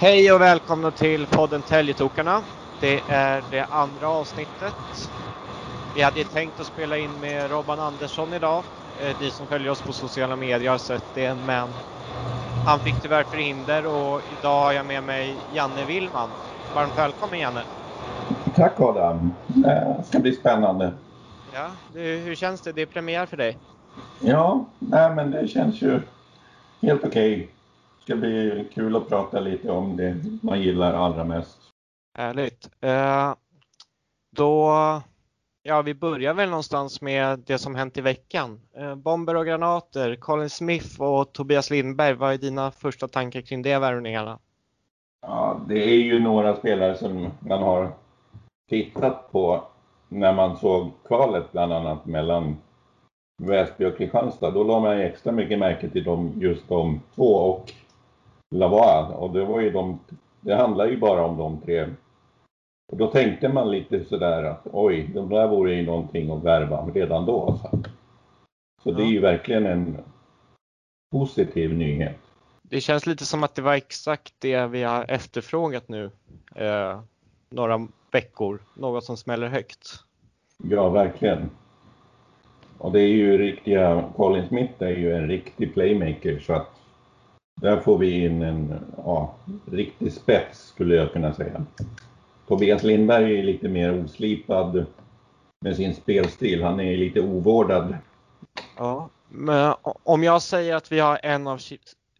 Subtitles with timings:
[0.00, 2.42] Hej och välkomna till podden Täljetokarna.
[2.80, 4.74] Det är det andra avsnittet.
[5.94, 8.64] Vi hade tänkt att spela in med Robban Andersson idag.
[9.00, 11.68] Eh, ni som följer oss på sociala medier har sett det, men
[12.66, 16.28] han fick tyvärr förhinder och idag har jag med mig Janne Willman.
[16.74, 17.62] Varmt välkommen Janne!
[18.56, 19.32] Tack Adam!
[19.46, 20.92] Det ska bli spännande.
[21.52, 22.72] Ja, hur känns det?
[22.72, 23.58] Det är premiär för dig.
[24.20, 26.00] Ja, nej men det känns ju
[26.82, 27.34] helt okej.
[27.34, 27.57] Okay.
[28.08, 31.58] Det ska bli kul att prata lite om det man gillar allra mest.
[32.14, 32.70] Härligt.
[32.80, 33.34] Eh,
[34.36, 34.72] då,
[35.62, 38.60] ja vi börjar väl någonstans med det som hänt i veckan.
[38.76, 43.62] Eh, bomber och granater, Colin Smith och Tobias Lindberg, vad är dina första tankar kring
[43.62, 44.38] de värvningarna?
[45.22, 47.92] Ja, det är ju några spelare som man har
[48.68, 49.64] tittat på
[50.08, 52.56] när man såg kvalet bland annat mellan
[53.42, 54.50] Väsby och Kristianstad.
[54.50, 57.72] Då la man extra mycket märke till dem, just de två och
[58.50, 59.14] Lavois.
[59.14, 60.00] Och det var ju de,
[60.40, 61.88] det handlar ju bara om de tre.
[62.92, 66.86] Och då tänkte man lite sådär att oj, de där vore ju någonting att värva
[66.94, 67.58] redan då.
[67.62, 67.82] Så,
[68.82, 69.98] så det är ju verkligen en
[71.12, 72.18] positiv nyhet.
[72.62, 76.10] Det känns lite som att det var exakt det vi har efterfrågat nu.
[76.54, 77.00] Eh,
[77.50, 80.04] några veckor, något som smäller högt.
[80.62, 81.50] Ja, verkligen.
[82.78, 86.77] Och det är ju riktiga, Colin Smith är ju en riktig playmaker så att
[87.60, 89.34] där får vi in en ja,
[89.70, 91.64] riktig spets skulle jag kunna säga.
[92.48, 94.86] Tobias Lindberg är lite mer oslipad
[95.60, 96.62] med sin spelstil.
[96.62, 97.96] Han är lite ovårdad.
[98.76, 101.58] Ja, men om jag säger att vi har en av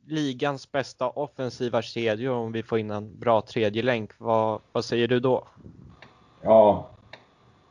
[0.07, 5.09] ligans bästa offensiva kedjor om vi får in en bra tredje länk, vad, vad säger
[5.09, 5.45] du då?
[6.43, 6.89] Ja,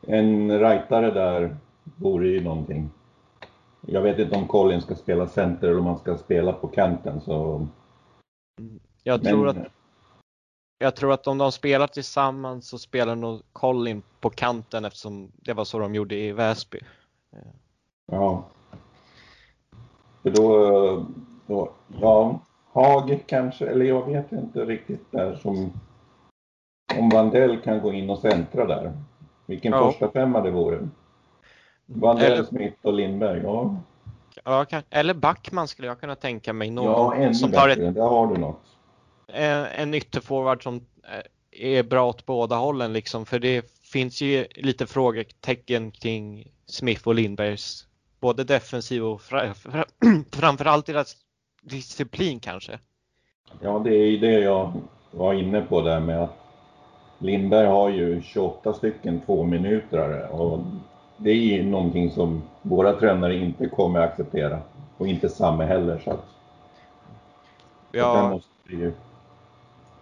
[0.01, 1.57] en rightare där
[1.95, 2.89] vore ju någonting.
[3.89, 7.21] Jag vet inte om Colin ska spela center eller om han ska spela på kanten
[7.21, 7.67] så...
[9.03, 9.61] Jag tror Men...
[9.61, 9.67] att
[10.79, 15.53] jag tror att om de spelar tillsammans så spelar nog Colin på kanten eftersom det
[15.53, 16.79] var så de gjorde i Väsby.
[18.11, 18.43] Ja.
[20.21, 21.05] För då,
[21.47, 21.71] då
[22.01, 22.39] ja,
[22.71, 25.71] Hag kanske, eller jag vet inte riktigt där som
[26.97, 28.93] om Vandell kan gå in och centra där.
[29.45, 29.91] Vilken ja.
[29.91, 30.87] första femma det vore.
[31.87, 33.75] Vandell, eller, Smith och Lindberg, ja.
[34.43, 34.65] ja.
[34.89, 36.69] Eller Backman skulle jag kunna tänka mig.
[36.69, 37.87] Någon ja, som tar bättre.
[37.87, 38.61] Ett, där har du något.
[39.27, 43.25] En, en ytterforward som eh, är bra åt båda hållen liksom.
[43.25, 47.87] För det finns ju lite frågetecken kring Smith och Lindbergs
[48.19, 49.85] både defensiv och fra, fra,
[50.31, 51.15] framförallt deras
[51.61, 52.79] disciplin kanske.
[53.61, 54.81] Ja, det är ju det jag
[55.11, 56.37] var inne på där med att
[57.19, 60.59] Lindberg har ju 28 stycken tvåminutare och
[61.17, 64.59] det är någonting som våra tränare inte kommer att acceptera
[64.97, 66.25] och inte samma heller så att
[67.91, 68.93] ja, det måste ju...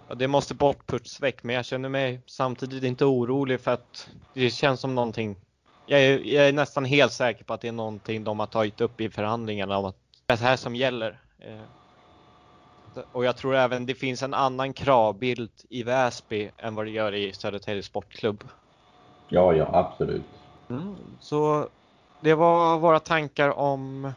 [0.07, 4.09] ja, det måste bort puts väck men jag känner mig samtidigt inte orolig för att
[4.33, 5.35] det känns som någonting
[5.85, 8.81] jag är, jag är nästan helt säker på att det är någonting de har tagit
[8.81, 9.95] upp i förhandlingarna om att
[10.25, 11.19] det är det här som gäller.
[11.39, 16.91] Eh, och jag tror även det finns en annan kravbild i Väsby än vad det
[16.91, 18.43] gör i Södertälje Sportklubb.
[19.29, 20.44] Ja, ja, absolut.
[20.69, 21.67] Mm, så
[22.21, 24.11] det var våra tankar om,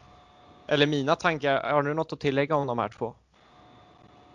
[0.67, 1.71] eller mina tankar.
[1.71, 3.13] Har du något att tillägga om de här två?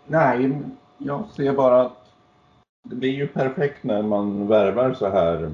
[0.07, 0.51] Nej,
[0.97, 2.05] jag ser bara att
[2.83, 5.53] det blir ju perfekt när man värvar så här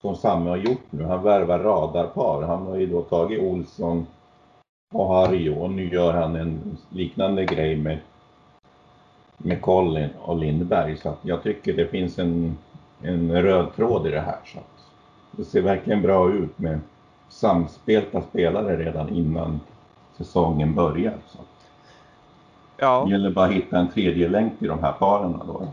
[0.00, 1.04] som Samme har gjort nu.
[1.04, 2.42] Han värvar radarpar.
[2.42, 4.06] Han har ju då tagit Olsson
[4.94, 7.98] och Harry och nu gör han en liknande grej med
[9.42, 10.96] med Colin och Lindberg.
[10.96, 12.58] Så jag tycker det finns en,
[13.02, 14.38] en röd tråd i det här.
[14.44, 14.58] Så
[15.32, 16.80] det ser verkligen bra ut med
[17.28, 19.60] samspelta spelare redan innan
[20.16, 21.14] säsongen börjar.
[21.28, 21.38] Så
[22.76, 23.04] ja.
[23.04, 25.32] Det gäller bara att hitta en tredje länk i de här paren.
[25.46, 25.72] Då.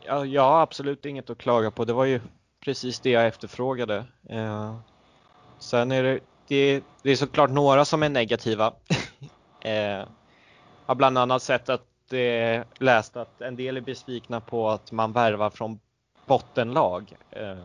[0.00, 1.84] Ja, jag har absolut inget att klaga på.
[1.84, 2.20] Det var ju
[2.64, 4.04] precis det jag efterfrågade.
[4.28, 4.76] Eh,
[5.58, 8.72] sen är det, det, det är såklart några som är negativa.
[9.60, 10.08] eh,
[10.86, 15.12] har bland annat sett att eh, läst att en del är besvikna på att man
[15.12, 15.78] värvar från
[16.26, 17.16] bottenlag.
[17.30, 17.56] Eh,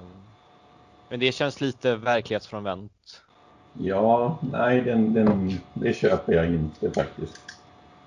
[1.10, 3.22] men det känns lite verklighetsfrånvänt.
[3.74, 7.42] Ja, nej, den, den, det köper jag inte faktiskt.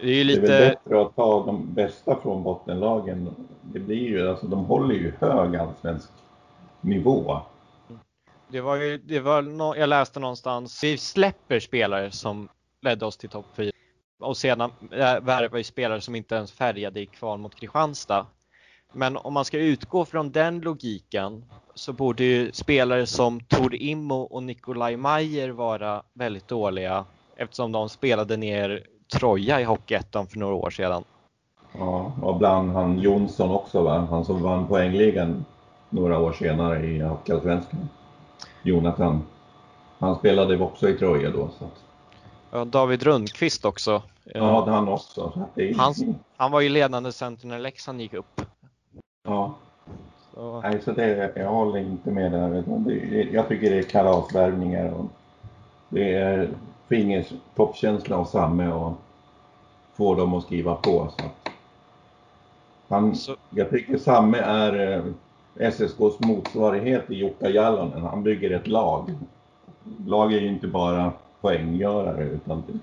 [0.00, 0.40] Det är, lite...
[0.40, 3.34] det är väl bättre att ta de bästa från bottenlagen.
[3.62, 6.10] Det blir ju, alltså de håller ju hög allsvensk
[6.80, 7.40] nivå.
[8.48, 12.48] Det var ju, det var no, jag läste någonstans, vi släpper spelare som
[12.80, 13.72] ledde oss till topp 4
[14.20, 14.60] och sedan
[14.90, 18.26] äh, värvar vi spelare som inte ens färgade i kval mot Kristianstad.
[18.92, 21.44] Men om man ska utgå från den logiken
[21.74, 27.04] så borde ju spelare som Tor Immo och Nikolaj Mayer vara väldigt dåliga
[27.36, 31.04] eftersom de spelade ner Troja i Hockeyettan för några år sedan.
[31.78, 34.06] Ja, och bland han Jonsson också va?
[34.10, 35.44] Han som vann poängligan
[35.90, 37.88] några år senare i Hockeyallsvenskan.
[38.62, 39.22] Jonathan.
[39.98, 41.50] Han spelade också i Troja då.
[41.58, 41.84] Så att...
[42.50, 44.02] Ja, David Rundqvist också.
[44.24, 45.48] Ja, han också.
[45.56, 45.74] Är...
[45.74, 45.94] Han,
[46.36, 48.40] han var ju ledande center när Leksand gick upp.
[49.24, 49.54] Ja.
[50.34, 50.60] Så.
[50.60, 52.64] Nej, så det, jag håller inte med där.
[53.32, 55.06] Jag tycker det är kalasvärvningar och
[55.88, 56.50] det är
[56.88, 58.92] fingertoppkänsla och Samme och
[59.94, 61.08] få dem att skriva på.
[61.18, 61.24] Så.
[62.88, 63.36] Han, så.
[63.50, 65.04] Jag tycker Samme är eh,
[65.56, 68.02] SSKs motsvarighet i Jukka Jalonen.
[68.02, 69.14] Han bygger ett lag.
[70.06, 72.78] Lag är ju inte bara poänggörare utan det,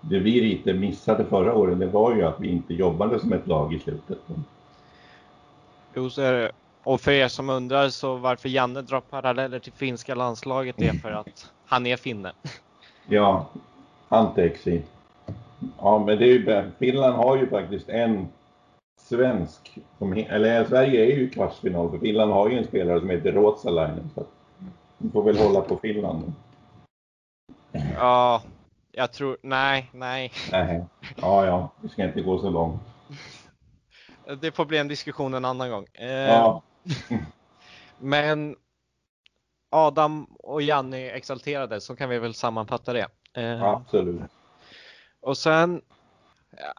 [0.00, 3.46] det vi lite missade förra året det var ju att vi inte jobbade som ett
[3.46, 4.18] lag i slutet.
[5.94, 6.52] Jo, så är det.
[6.82, 11.10] Och för er som undrar så varför Janne drar paralleller till finska landslaget är för
[11.10, 12.32] att han är finne.
[13.08, 13.46] Ja,
[14.08, 14.82] anteeksi.
[15.78, 18.28] Ja, men det är ju, Finland har ju faktiskt en
[19.00, 23.32] svensk, som, eller Sverige är ju kvartsfinal för Finland har ju en spelare som heter
[23.32, 24.10] Ruotsalainen.
[24.14, 24.24] Så
[24.98, 26.32] vi får väl hålla på Finland.
[27.96, 28.42] Ja,
[28.92, 30.32] jag tror, nej, nej.
[30.50, 30.84] Nej,
[31.16, 32.80] ja, ja, vi ska inte gå så långt.
[34.40, 35.86] Det får bli en diskussion en annan gång.
[35.92, 36.62] Eh, ja.
[37.98, 38.56] Men
[39.70, 43.06] Adam och Janne är exalterade, så kan vi väl sammanfatta det.
[43.32, 44.22] Eh, Absolut.
[45.20, 45.82] Och sen,
[46.50, 46.72] ja,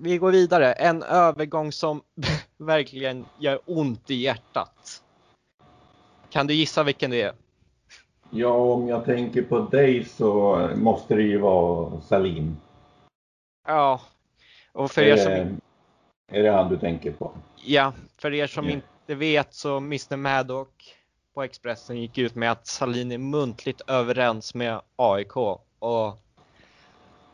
[0.00, 0.72] vi går vidare.
[0.72, 2.02] En övergång som
[2.56, 5.02] verkligen gör ont i hjärtat.
[6.30, 7.32] Kan du gissa vilken det är?
[8.30, 12.56] Ja, om jag tänker på dig så måste det ju vara Salin.
[13.66, 14.00] Ja,
[14.72, 15.60] och för er som...
[16.28, 17.30] Är, det han du tänker på?
[17.64, 18.74] Ja, för er som yeah.
[18.74, 20.96] inte vet så Mr Maddock
[21.34, 25.36] på Expressen gick ut med att Salin är muntligt överens med AIK
[25.78, 26.18] och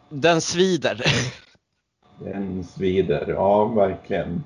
[0.08, 1.00] den svider.
[2.18, 4.44] Den svider, ja verkligen.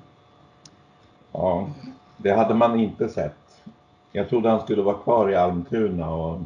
[1.31, 1.69] Ja,
[2.17, 3.63] det hade man inte sett.
[4.11, 6.41] Jag trodde han skulle vara kvar i Almtuna och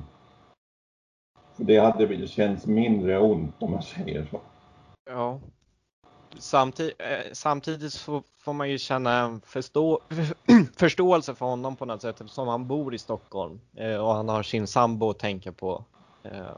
[1.56, 4.40] det hade känts mindre ont om man säger så.
[5.10, 5.40] Ja.
[6.42, 10.00] Samtid eh, samtidigt så får man ju känna en förstå
[10.78, 14.44] förståelse för honom på något sätt eftersom han bor i Stockholm eh, och han har
[14.44, 15.86] sin sambo att tänka på.
[16.24, 16.58] Eh,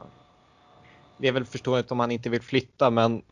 [1.16, 3.22] det är väl förståeligt om han inte vill flytta men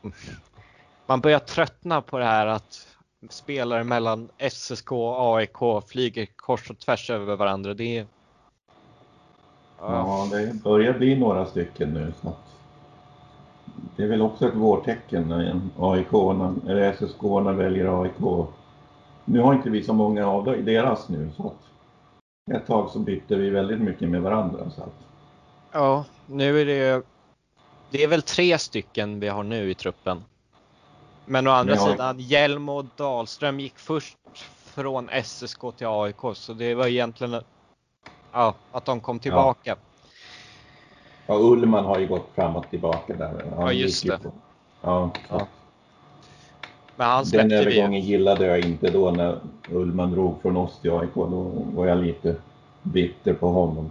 [1.07, 2.87] man börjar tröttna på det här att
[3.31, 7.75] spelare mellan SSK och AIK flyger kors och tvärs över varandra.
[7.75, 8.07] Det är...
[9.79, 12.13] Ja, det börjar bli några stycken nu.
[12.23, 12.35] Så
[13.97, 16.13] det är väl också ett vårtecken när AIK
[16.69, 17.23] eller SSK
[17.59, 18.47] väljer AIK.
[19.25, 23.37] Nu har inte vi så många av deras nu så att ett tag så bytte
[23.37, 24.71] vi väldigt mycket med varandra.
[24.71, 25.07] Så att...
[25.73, 27.03] Ja, nu är det
[27.93, 30.25] det är väl tre stycken vi har nu i truppen.
[31.25, 31.87] Men å andra ja.
[31.87, 34.19] sidan, Hjelm och Dahlström gick först
[34.57, 37.43] från SSK till AIK så det var egentligen
[38.33, 39.71] ja, att de kom tillbaka.
[39.71, 39.77] Ja.
[41.33, 43.45] Ja, Ullman har ju gått fram och tillbaka där.
[43.57, 44.19] Han ja, just det.
[44.19, 44.33] På,
[44.83, 45.47] ja, ja.
[46.97, 47.99] Men han Den övergången vi.
[47.99, 49.41] gillade jag inte då när
[49.71, 51.15] Ullman drog från oss till AIK.
[51.15, 52.37] Då var jag lite
[52.83, 53.91] bitter på honom.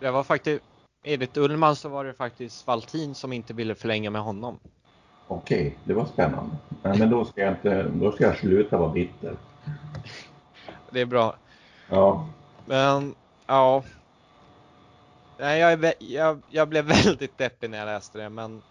[0.00, 0.62] Det var faktiskt,
[1.04, 4.58] enligt Ullman så var det faktiskt Valtin som inte ville förlänga med honom.
[5.28, 6.56] Okej, det var spännande.
[6.82, 9.36] Men då ska jag, inte, då ska jag sluta vara bitter.
[10.90, 11.34] Det är bra.
[11.88, 12.26] Ja.
[12.66, 13.14] Men,
[13.46, 13.82] ja,
[15.42, 18.62] Nej, jag, jag, jag blev väldigt deppig när jag läste det, men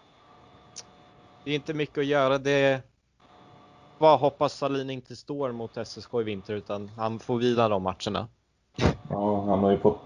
[1.44, 2.38] det är inte mycket att göra.
[2.38, 2.82] Det
[4.00, 8.28] bara hoppas Salin inte står mot SSK i vinter, utan han får vila de matcherna.
[9.10, 10.02] Ja, han har ju fått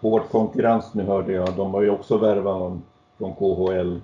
[0.00, 1.56] hård konkurrens nu hörde jag.
[1.56, 2.72] De har ju också värvat
[3.18, 4.00] från KHL,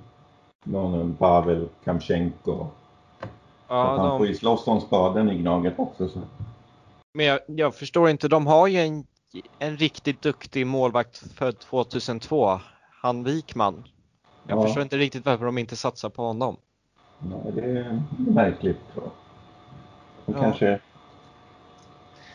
[0.65, 2.67] någon Pavel Kamchenko.
[3.69, 4.19] Ja, han de...
[4.19, 6.09] får ju slåss om spaden i Gnaget också.
[6.09, 6.21] Så.
[7.15, 9.07] Men jag, jag, förstår inte, de har ju en
[9.59, 12.61] en riktigt duktig målvakt född 2002,
[13.03, 13.85] han Wikman.
[14.47, 14.63] Jag ja.
[14.63, 16.57] förstår inte riktigt varför de inte satsar på honom.
[17.19, 18.81] Nej, det är märkligt.
[18.95, 20.41] De ja.
[20.41, 20.81] kanske,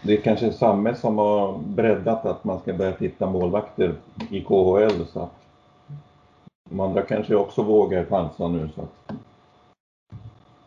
[0.01, 3.95] det är kanske Samme som har breddat att man ska börja titta målvakter
[4.29, 5.05] i KHL.
[5.13, 5.33] Så att
[6.69, 8.69] de andra kanske också vågar chansa nu.
[8.75, 9.15] Så att,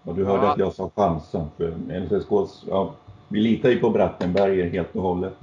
[0.05, 0.53] och du hörde ja.
[0.53, 1.49] att jag sa chansa.
[1.57, 1.71] För
[2.01, 2.95] NCSKs, ja,
[3.29, 5.35] vi litar ju på Brattenberger helt och hållet.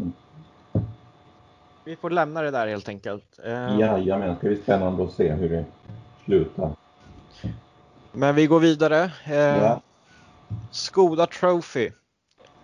[1.90, 3.40] Vi får lämna det där helt enkelt.
[3.44, 5.66] Eh, Jajamän, ska bli spännande att se hur det
[6.26, 6.72] slutar.
[8.12, 9.12] Men vi går vidare.
[9.26, 9.82] Eh, ja.
[10.72, 11.92] Skoda Trophy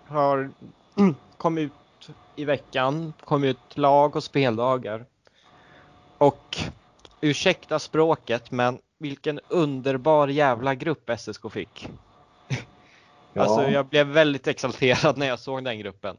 [0.08, 0.52] har
[1.38, 5.06] kommit ut i veckan, kommit ut lag och speldagar.
[6.18, 6.58] Och
[7.22, 11.90] ursäkta språket, men vilken underbar jävla grupp SSK fick.
[13.34, 13.42] Ja.
[13.42, 16.18] Alltså jag blev väldigt exalterad när jag såg den gruppen.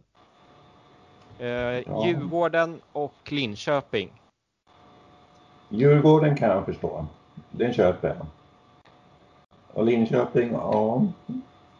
[1.39, 2.07] Eh, ja.
[2.07, 4.23] Djurgården och Linköping.
[5.69, 7.07] Djurgården kan jag förstå.
[7.51, 8.27] Den köper jag.
[9.73, 11.07] Och Linköping, ja.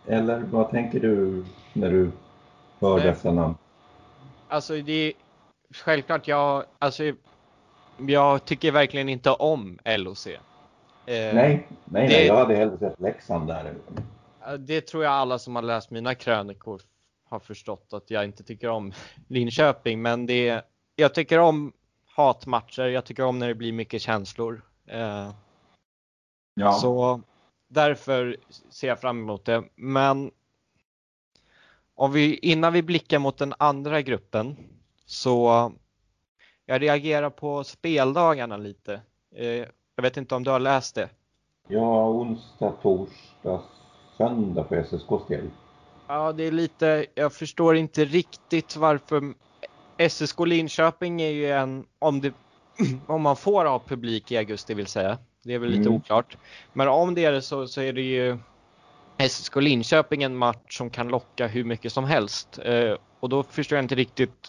[0.07, 2.11] Eller vad tänker du när du
[2.81, 3.55] hör dessa namn?
[4.49, 5.13] Alltså det är
[5.75, 7.03] självklart, jag, alltså,
[7.97, 10.27] jag tycker verkligen inte om LOC.
[10.27, 10.37] Eh,
[11.07, 13.75] nej, nej, det, nej, jag hade hellre sett Leksand där.
[14.59, 16.81] Det tror jag alla som har läst mina krönikor
[17.29, 18.93] har förstått att jag inte tycker om
[19.29, 20.03] Linköping.
[20.03, 20.63] Men det,
[20.97, 21.73] jag tycker om
[22.07, 22.83] hatmatcher.
[22.83, 24.63] Jag tycker om när det blir mycket känslor.
[24.87, 25.31] Eh,
[26.55, 26.73] ja.
[26.73, 27.21] Så
[27.69, 28.37] därför
[28.71, 29.65] ser jag fram emot det.
[29.75, 30.31] Men
[31.95, 34.57] om vi, innan vi blickar mot den andra gruppen
[35.07, 35.73] så
[36.67, 39.01] jag reagerar på speldagarna lite.
[39.35, 39.67] Eh,
[39.97, 41.09] jag vet inte om du har läst det?
[41.69, 43.63] Ja, onsdag, torsdag,
[44.17, 45.51] söndag för SSKs del.
[46.09, 49.35] Ja, det är lite, jag förstår inte riktigt varför
[50.09, 52.33] SSK Linköping är ju en, om, det,
[53.07, 55.95] om man får ha publik i augusti vill säga, det är väl lite mm.
[55.95, 56.37] oklart.
[56.73, 58.39] Men om det är det så, så är det ju
[59.29, 62.59] SSK Linköping en match som kan locka hur mycket som helst.
[62.65, 64.49] Eh, och då förstår jag inte riktigt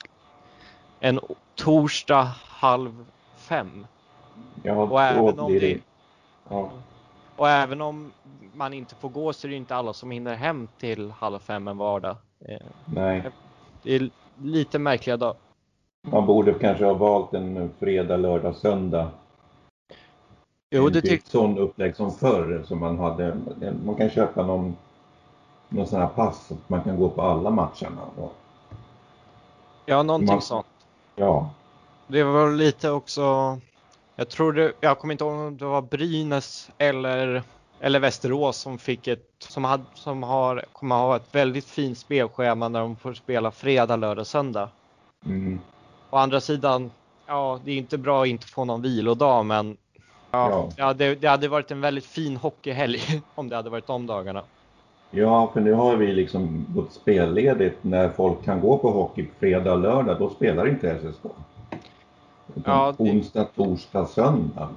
[1.00, 1.20] en
[1.56, 3.06] torsdag halv
[3.38, 3.88] fem.
[4.64, 5.80] Ja, och även om det,
[6.50, 6.72] ja.
[7.38, 8.12] Och även om
[8.54, 11.68] man inte får gå så är det inte alla som hinner hem till halv fem
[11.68, 12.16] en vardag.
[12.40, 13.32] Eh, Nej.
[13.84, 14.10] Det är
[14.42, 15.36] lite märkliga dagar.
[16.12, 19.10] Man borde kanske ha valt en fredag, lördag, söndag.
[20.70, 23.38] Jo, det tycker sån upplägg som förr som man hade.
[23.86, 24.76] Man kan köpa någon,
[25.70, 28.32] någon sån här pass att man kan gå på alla matcherna.
[29.86, 30.68] Ja, någonting man, sånt.
[31.16, 31.50] Ja.
[32.08, 33.58] Det var lite också,
[34.20, 37.44] jag tror det, jag kommer inte ihåg om det var Brynäs eller,
[37.80, 42.68] eller Västerås som fick ett, som, hade, som har, kommer ha ett väldigt fint spelschema
[42.68, 44.70] när de får spela fredag, lördag, söndag.
[45.26, 45.60] Mm.
[46.10, 46.92] Å andra sidan,
[47.28, 49.78] ja det är inte bra att inte få någon vilodag men
[50.32, 50.94] ja, ja.
[50.94, 53.02] det, det hade varit en väldigt fin hockeyhelg
[53.36, 54.44] om det hade varit de dagarna.
[55.12, 59.76] Ja, för nu har vi liksom gått spelledigt när folk kan gå på hockey fredag
[59.76, 61.26] lördag, då spelar inte SSK.
[62.66, 63.04] Ja, det...
[63.04, 64.70] Onsdag, torsdag, söndag.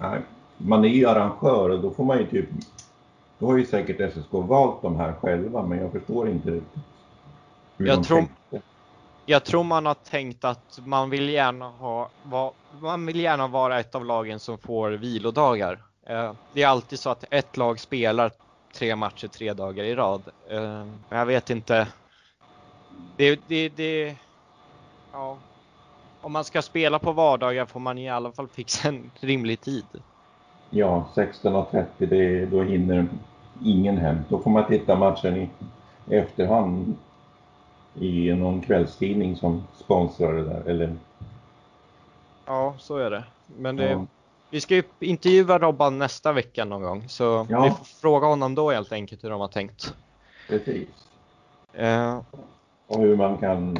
[0.00, 0.20] Nej.
[0.56, 2.48] Man är ju arrangör och då får man ju typ,
[3.38, 6.82] då har ju säkert SSK valt de här själva, men jag förstår inte riktigt
[7.76, 8.60] hur jag de tror, tänkte.
[9.26, 12.10] Jag tror man har tänkt att man vill gärna ha,
[12.80, 15.82] man vill gärna vara ett av lagen som får vilodagar.
[16.06, 18.30] Eh, det är alltid så att ett lag spelar
[18.72, 20.22] tre matcher tre dagar i rad.
[20.52, 21.88] Uh, jag vet inte.
[23.16, 24.16] Det, det, det,
[25.12, 25.38] ja.
[26.28, 29.84] Om man ska spela på vardagar får man i alla fall fixa en rimlig tid.
[30.70, 33.06] Ja, 16.30 då hinner
[33.64, 34.18] ingen hem.
[34.28, 35.50] Då får man titta matchen i
[36.16, 36.96] efterhand
[37.94, 40.62] i någon kvällstidning som sponsrar det där.
[40.66, 40.96] Eller...
[42.46, 43.24] Ja, så är det.
[43.56, 44.06] Men det, ja.
[44.50, 47.62] Vi ska ju intervjua Robban nästa vecka någon gång så ja.
[47.62, 49.94] vi får fråga honom då helt enkelt hur de har tänkt.
[50.48, 50.88] Precis.
[51.80, 52.20] Uh,
[52.86, 53.78] och hur man kan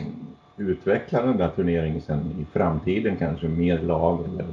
[0.58, 4.46] utveckla den där turneringen sen i framtiden kanske, mer lag eller?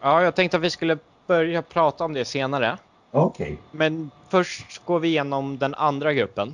[0.00, 2.78] Ja, jag tänkte att vi skulle börja prata om det senare.
[3.10, 3.46] Okej.
[3.46, 3.56] Okay.
[3.70, 6.48] Men först går vi igenom den andra gruppen.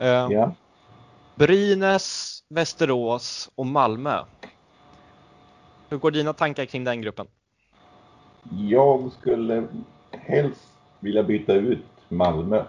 [0.00, 0.54] Uh, ja.
[1.34, 4.24] Brynäs, Västerås och Malmö.
[5.88, 7.26] Hur går dina tankar kring den gruppen?
[8.50, 9.66] Jag skulle
[10.10, 10.68] helst
[11.00, 12.64] vilja byta ut Malmö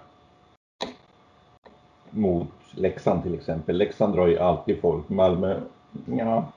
[2.09, 3.77] mot Leksand till exempel.
[3.77, 5.09] Leksand drar ju alltid folk.
[5.09, 5.59] Malmö,
[6.05, 6.51] ja.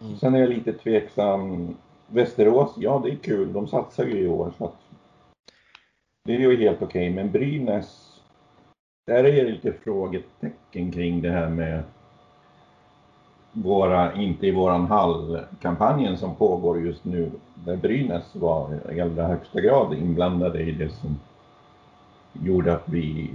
[0.00, 0.16] Mm.
[0.16, 1.74] Sen är jag lite tveksam.
[2.06, 3.52] Västerås, ja det är kul.
[3.52, 4.76] De satsar ju i år så att
[6.24, 7.10] det är ju helt okej.
[7.10, 7.14] Okay.
[7.14, 8.20] Men Brynäs,
[9.06, 11.82] där är det lite frågetecken kring det här med
[13.52, 19.60] våra, inte i våran hall-kampanjen som pågår just nu, där Brynäs var i allra högsta
[19.60, 21.18] grad inblandade i det som
[22.42, 23.30] gjorde att vi,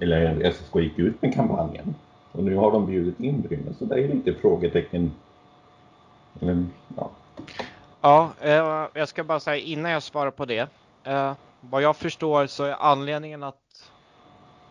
[0.00, 1.94] eller SSK gick ut med kampanjen.
[2.32, 5.12] Och nu har de bjudit in Brynäs, så det är lite frågetecken.
[6.40, 6.64] Eller,
[6.96, 7.10] ja.
[8.00, 10.68] Ja, eh, jag ska bara säga innan jag svarar på det.
[11.04, 13.90] Eh, vad jag förstår så är anledningen att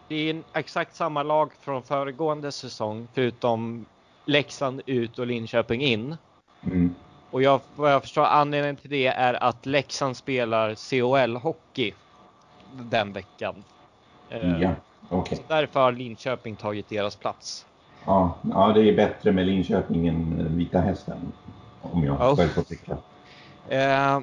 [0.08, 3.86] det är exakt samma lag från föregående säsong förutom
[4.26, 6.18] Leksand ut och Linköping in.
[6.66, 6.96] Mm.
[7.32, 11.94] Och jag, vad jag förstår anledningen till det är att Leksand spelar COL-hockey
[12.74, 13.64] den veckan.
[14.30, 14.72] Eh, ja.
[15.10, 15.38] Okay.
[15.48, 17.66] Därför har Linköping tagit deras plats.
[18.06, 21.32] Ja, ja det är bättre med Linköping än Vita Hästen.
[21.82, 22.36] Om jag oh.
[22.36, 22.98] själv får tycka.
[23.70, 24.20] Eh,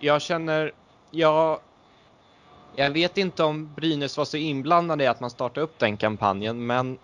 [0.00, 0.72] jag känner,
[1.10, 1.58] jag
[2.76, 6.66] Jag vet inte om Brynäs var så inblandade i att man startade upp den kampanjen,
[6.66, 6.98] men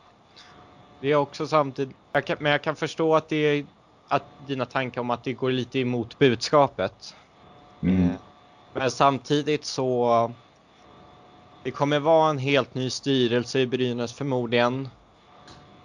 [1.01, 3.67] det är också samtidigt, jag kan, men jag kan förstå att det är
[4.09, 7.15] att dina tankar om att det går lite emot budskapet.
[7.83, 8.05] Mm.
[8.05, 8.17] Eh,
[8.75, 10.33] Men samtidigt så
[11.69, 14.89] det kommer vara en helt ny styrelse i Brynäs förmodligen.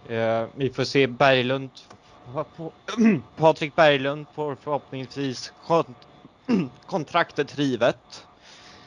[0.09, 1.69] Eh, Vi får se Berglund,
[3.37, 6.07] Patrik Berglund får förhoppningsvis kont-
[6.85, 8.25] kontraktet rivet.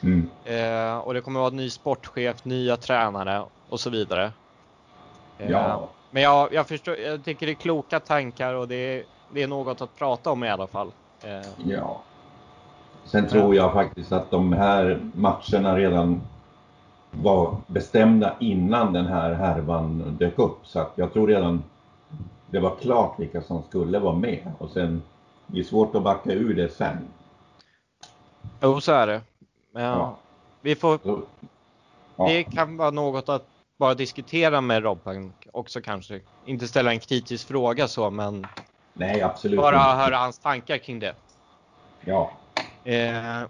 [0.03, 0.31] Mm.
[0.45, 4.33] Eh, och det kommer vara en ny sportchef, nya tränare och så vidare.
[5.39, 5.89] Eh, Ja.
[6.11, 9.49] Men jag, jag förstår, jag tycker det är kloka tankar och det är, det är
[9.49, 10.91] något att prata om i alla fall.
[11.23, 12.03] Eh, Ja.
[13.05, 16.21] Sen tror jag faktiskt att de här matcherna redan
[17.23, 20.59] var bestämda innan den här härvan dök upp.
[20.63, 21.63] Så att jag tror redan
[22.51, 24.53] det var klart vilka som skulle vara med.
[24.59, 25.03] Och sen,
[25.47, 26.99] det är svårt att backa ur det sen.
[28.61, 29.21] Jo, så är det.
[29.73, 30.17] Men Ja.
[30.61, 31.23] vi får, Så,
[32.17, 32.27] ja.
[32.29, 33.47] det kan vara något att
[33.79, 36.21] bara diskutera med Robban också kanske.
[36.45, 38.47] Inte ställa en kritisk fråga så, men
[38.95, 39.89] Nej, absolut bara inte.
[40.03, 41.15] höra hans tankar kring det.
[42.05, 42.31] Ja.
[42.85, 43.43] Eh,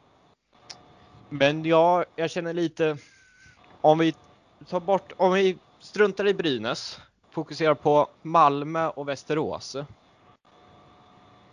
[1.29, 2.97] men ja, jag känner lite,
[3.87, 4.15] om vi
[4.69, 7.01] tar bort, om vi struntar i Brynäs,
[7.31, 9.77] fokuserar på Malmö och Västerås.
[9.77, 9.85] ja.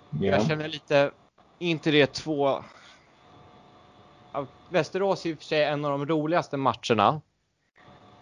[0.09, 1.11] Jag känner lite,
[1.59, 2.63] inte det två...
[4.31, 7.21] Ja, Västerås är i och för sig en av de roligaste matcherna.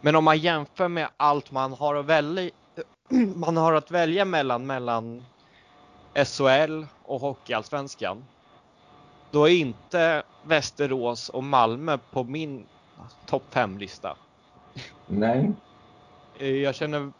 [0.01, 2.51] Men om man jämför med allt man har att välja,
[3.35, 5.25] man har att välja mellan, mellan
[6.13, 8.25] SHL och Hockeyallsvenskan.
[9.31, 12.67] Då är inte Västerås och Malmö på min
[13.27, 14.17] topp 5-lista.
[15.07, 15.51] Nej.
[16.39, 17.11] Eh, Jag känner,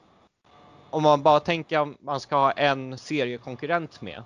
[0.90, 4.24] om man bara tänker att man ska ha en seriekonkurrent med.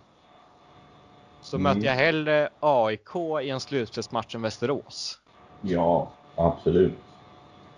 [1.42, 1.64] Så Mm.
[1.64, 5.20] möter jag hellre AIK i en slutspelsmatch än Västerås.
[5.62, 7.00] Ja, absolut.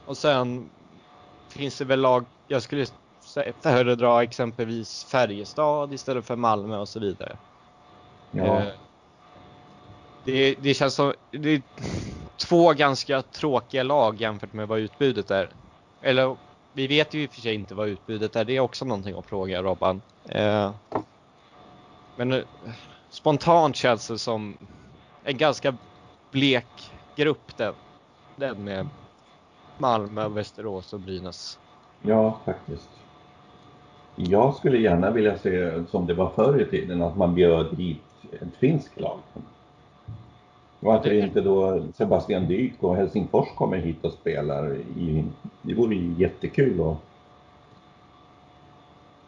[0.05, 0.69] Och sen
[1.51, 2.86] finns det väl lag, jag skulle
[3.63, 7.37] föredra exempelvis Färjestad istället för Malmö och så vidare.
[8.31, 8.59] Ja.
[8.59, 8.74] Eh,
[10.25, 11.61] Det, det känns som, det
[12.37, 15.50] två ganska tråkiga lag jämfört med vad utbudet är.
[16.01, 16.35] Eller
[16.73, 19.17] vi vet ju i och för sig inte vad utbudet är, det är också någonting
[19.17, 20.01] att fråga Robban.
[20.25, 20.71] Eh,
[22.15, 22.43] Men eh,
[23.09, 24.57] spontant känns det som
[25.23, 25.77] en ganska
[26.31, 27.73] blek grupp den,
[28.35, 28.87] den med
[29.77, 31.59] Malmö, Västerås och Brynäs.
[32.01, 32.89] Ja, faktiskt.
[34.15, 38.01] Jag skulle gärna vilja se som det var förr i tiden, att man bjöd hit
[38.31, 39.19] ett finskt lag.
[40.79, 44.75] Varför inte då Sebastian Dyk och Helsingfors kommer hit och spelar?
[44.75, 45.25] I,
[45.61, 46.98] det vore ju jättekul att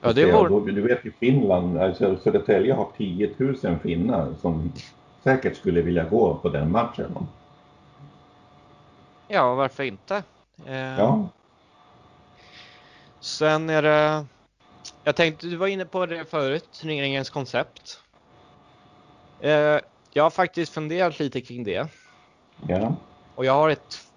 [0.01, 4.71] Ja, det vore, Du vet i Finland, alltså Södertälje har 10 000 finnar som
[5.23, 7.17] säkert skulle vilja gå på den matchen.
[9.27, 10.23] ja varför inte?
[10.65, 11.29] Eh, Ja,
[13.19, 14.25] Sen är det,
[15.03, 17.99] jag tänkte, du var inne på det förut, turneringens koncept.
[20.13, 21.87] Jag har faktiskt funderat lite kring det.
[22.67, 22.95] ja,
[23.35, 24.11] Och jag har ett,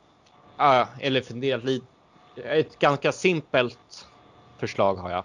[0.56, 1.86] ah, eller funderat lite,
[2.36, 4.08] ett ganska simpelt
[4.58, 5.24] förslag har jag.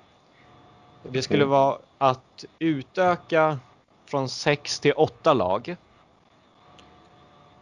[1.04, 1.50] Det skulle Okej.
[1.52, 3.60] vara att utöka
[4.06, 5.76] från 6 till 8 lag.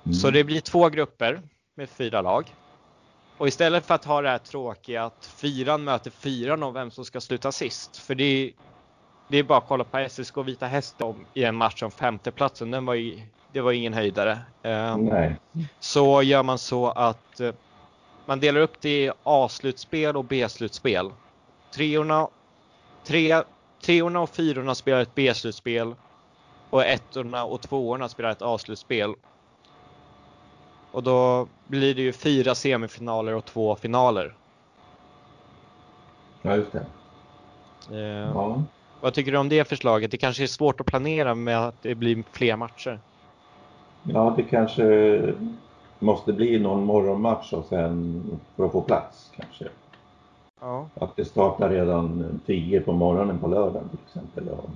[0.06, 0.14] Mm.
[0.14, 1.42] Så det blir två grupper
[1.76, 2.56] med fyra lag.
[3.38, 7.06] Och istället för att ha det här tråkiga att fyran möter fyran om vem som
[7.06, 7.98] ska sluta sist.
[7.98, 8.52] För det
[9.28, 12.72] det är bara att kolla på SSK Vita Hästen i en match om femteplatsen.
[12.72, 14.40] Den var ju, det var ingen höjdare.
[14.62, 15.36] Eh, Nej.
[15.80, 17.54] så gör man så att eh,
[18.26, 21.12] man delar upp det i A-slutspel och B-slutspel.
[21.74, 22.28] Treorna,
[23.04, 23.44] tre,
[23.82, 25.96] treorna och fyrorna spelar ett B-slutspel
[26.70, 29.14] och ettorna och tvåorna spelar ett A-slutspel.
[30.92, 34.36] Och då blir det ju fyra semifinaler och två finaler.
[36.42, 36.86] Ja, just det.
[37.92, 38.64] Eh, Ja.
[39.06, 40.12] Vad tycker du om det förslaget?
[40.12, 43.00] Det kanske är svårt att planera med att det blir fler matcher.
[44.04, 45.34] Ja, det kanske
[46.00, 48.24] måste bli någon morgonmatch och sen
[48.56, 49.66] för att få plats kanske.
[50.62, 50.90] Ja.
[50.94, 54.44] Att det startar redan 10 på morgonen på lördagen till exempel.
[54.48, 54.70] Ja.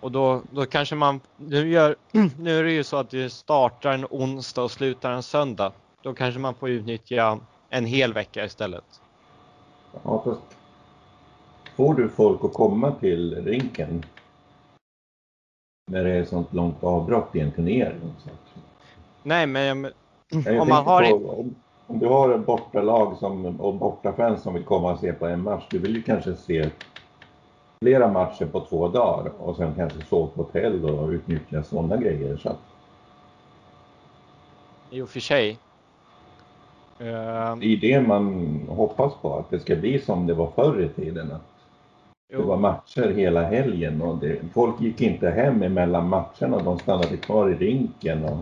[0.00, 1.96] Och då, då kanske man, nu, gör,
[2.38, 5.72] nu är det ju så att det startar en onsdag och slutar en söndag.
[6.02, 7.38] Då kanske man får utnyttja
[7.68, 9.00] en hel vecka istället.
[10.02, 10.59] Ja, fast
[11.76, 14.02] får du folk att komma till rinken
[15.90, 18.00] när det är sånt långt avbrott i en turnering?
[19.22, 19.66] Nej, men
[20.44, 21.54] jag om man har på, om,
[21.86, 25.42] om du har en bortalag som, och bortafans som vill komma och se på en
[25.42, 26.70] match, du vill ju kanske se
[27.82, 32.36] flera matcher på två dagar och sen kanske sova på hotell och utnyttja sådana grejer.
[32.36, 32.56] Så
[35.02, 35.58] och för sig.
[36.98, 40.88] Det är det man hoppas på, att det ska bli som det var förr i
[40.88, 41.32] tiden.
[41.32, 41.49] Att
[42.30, 47.16] det var matcher hela helgen och det, folk gick inte hem emellan matcherna, de stannade
[47.16, 48.24] kvar i rinken.
[48.24, 48.38] Och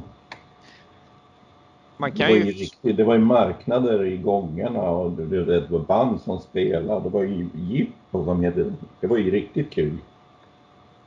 [1.97, 2.53] man kan det, var ju...
[2.53, 7.01] riktigt, det var ju marknader i gångarna och det, det var band som spelade.
[7.01, 9.99] Det var ju jippo som hette, det var ju riktigt kul.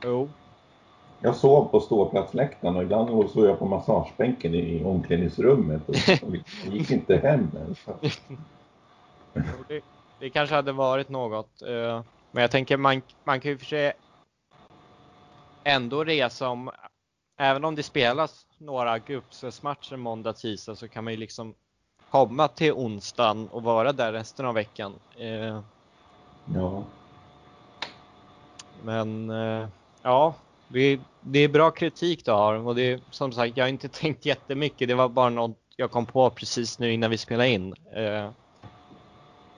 [0.04, 0.28] Jo.
[1.20, 5.94] Jag sov på ståplatsläktaren och ibland sov jag på massagebänken i omklädningsrummet och,
[6.28, 6.36] och
[6.74, 7.86] gick inte hem ens.
[9.68, 9.80] det,
[10.20, 11.62] det kanske hade varit något.
[11.62, 13.92] Eh, men jag tänker man, man kan ju för sig
[15.64, 16.70] ändå resa om,
[17.38, 21.54] även om det spelas några gruppspelsmatcher måndag, tisdag så kan man ju liksom
[22.10, 24.94] komma till onsdagen och vara där resten av veckan.
[25.18, 25.60] Eh,
[26.54, 26.84] ja.
[28.84, 29.68] Men eh,
[30.02, 30.34] ja,
[30.68, 33.88] det, det är bra kritik du har och det är som sagt, jag har inte
[34.00, 34.88] tänkt jättemycket.
[34.88, 37.74] Det var bara något jag kom på precis nu innan vi spelade in.
[37.96, 38.30] Eh,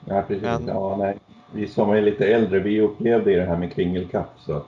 [0.04, 0.42] ja, precis.
[0.42, 1.18] Men, ja, nej.
[1.52, 4.66] Vi som är lite äldre, vi upplevde det här med kringelkapp så att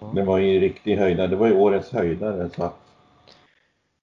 [0.00, 0.10] ja.
[0.14, 1.26] det var ju riktig höjdare.
[1.26, 2.78] Det var ju årets höjdare så att.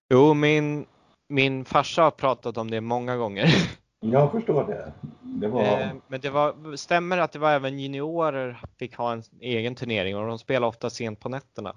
[0.09, 0.85] Jo, min,
[1.27, 3.47] min farsa har pratat om det många gånger.
[4.11, 4.91] Jag förstår det.
[5.21, 5.61] det var...
[5.61, 10.17] Eh, men det var, stämmer att det var även juniorer fick ha en egen turnering
[10.17, 11.73] och de spelar ofta sent på nätterna?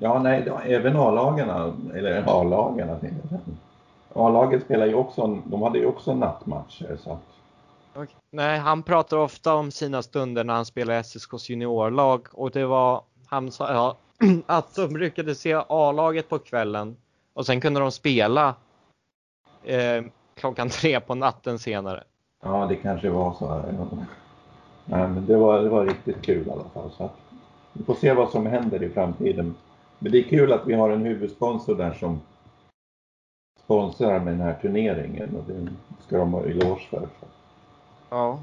[0.00, 1.50] Ja, nej, även A-lagen,
[1.94, 2.88] eller A-lagen.
[4.14, 7.18] A-laget spelar ju också, de hade ju också nattmatcher så att...
[7.94, 8.14] Okay.
[8.30, 12.66] Nej, han pratar ofta om sina stunder när han spelar i SSKs juniorlag och det
[12.66, 13.96] var, han sa ja,
[14.46, 16.96] att de brukade se A-laget på kvällen
[17.34, 18.54] och sen kunde de spela
[19.64, 22.04] eh, klockan tre på natten senare.
[22.42, 23.74] Ja, det kanske var så här.
[24.84, 26.90] Nej, men det var, det var riktigt kul i alla fall.
[26.96, 27.16] Så att,
[27.72, 29.54] vi får se vad som händer i framtiden.
[29.98, 32.20] Men det är kul att vi har en huvudsponsor där som
[33.72, 35.68] sponsrar med den här turneringen och det
[36.06, 37.08] ska de ha eloge för.
[38.10, 38.38] Ja.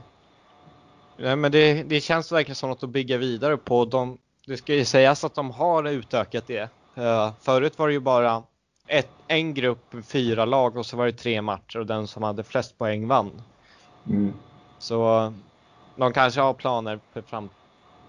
[1.17, 3.85] Nej, men det, det känns verkligen som något att bygga vidare på.
[3.85, 6.69] De, det ska ju sägas att de har utökat det.
[6.97, 8.43] Uh, förut var det ju bara
[8.87, 12.43] ett, en grupp, fyra lag och så var det tre matcher och den som hade
[12.43, 13.41] flest poäng vann.
[14.09, 14.33] Mm.
[14.79, 15.33] Så
[15.95, 17.49] de kanske har planer för fram,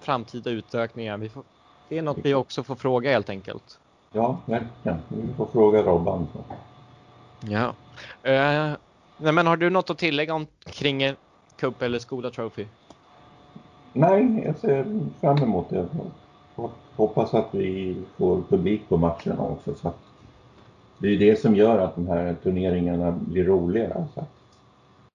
[0.01, 1.29] framtida utökningar.
[1.29, 1.43] Får,
[1.89, 3.79] det är något vi också får fråga helt enkelt.
[4.13, 4.99] Ja, verkligen.
[5.09, 6.27] Vi får fråga Robban.
[7.49, 7.67] Ja.
[8.27, 8.77] Uh,
[9.19, 11.15] nej, men har du något att tillägga om kring
[11.57, 12.67] Cup eller Skola Trophy?
[13.93, 15.89] Nej, jag ser fram emot det.
[16.57, 19.75] Jag hoppas att vi får publik på matcherna också.
[19.75, 19.99] Så att
[20.99, 23.95] det är det som gör att de här turneringarna blir roliga.
[23.95, 24.25] Alltså.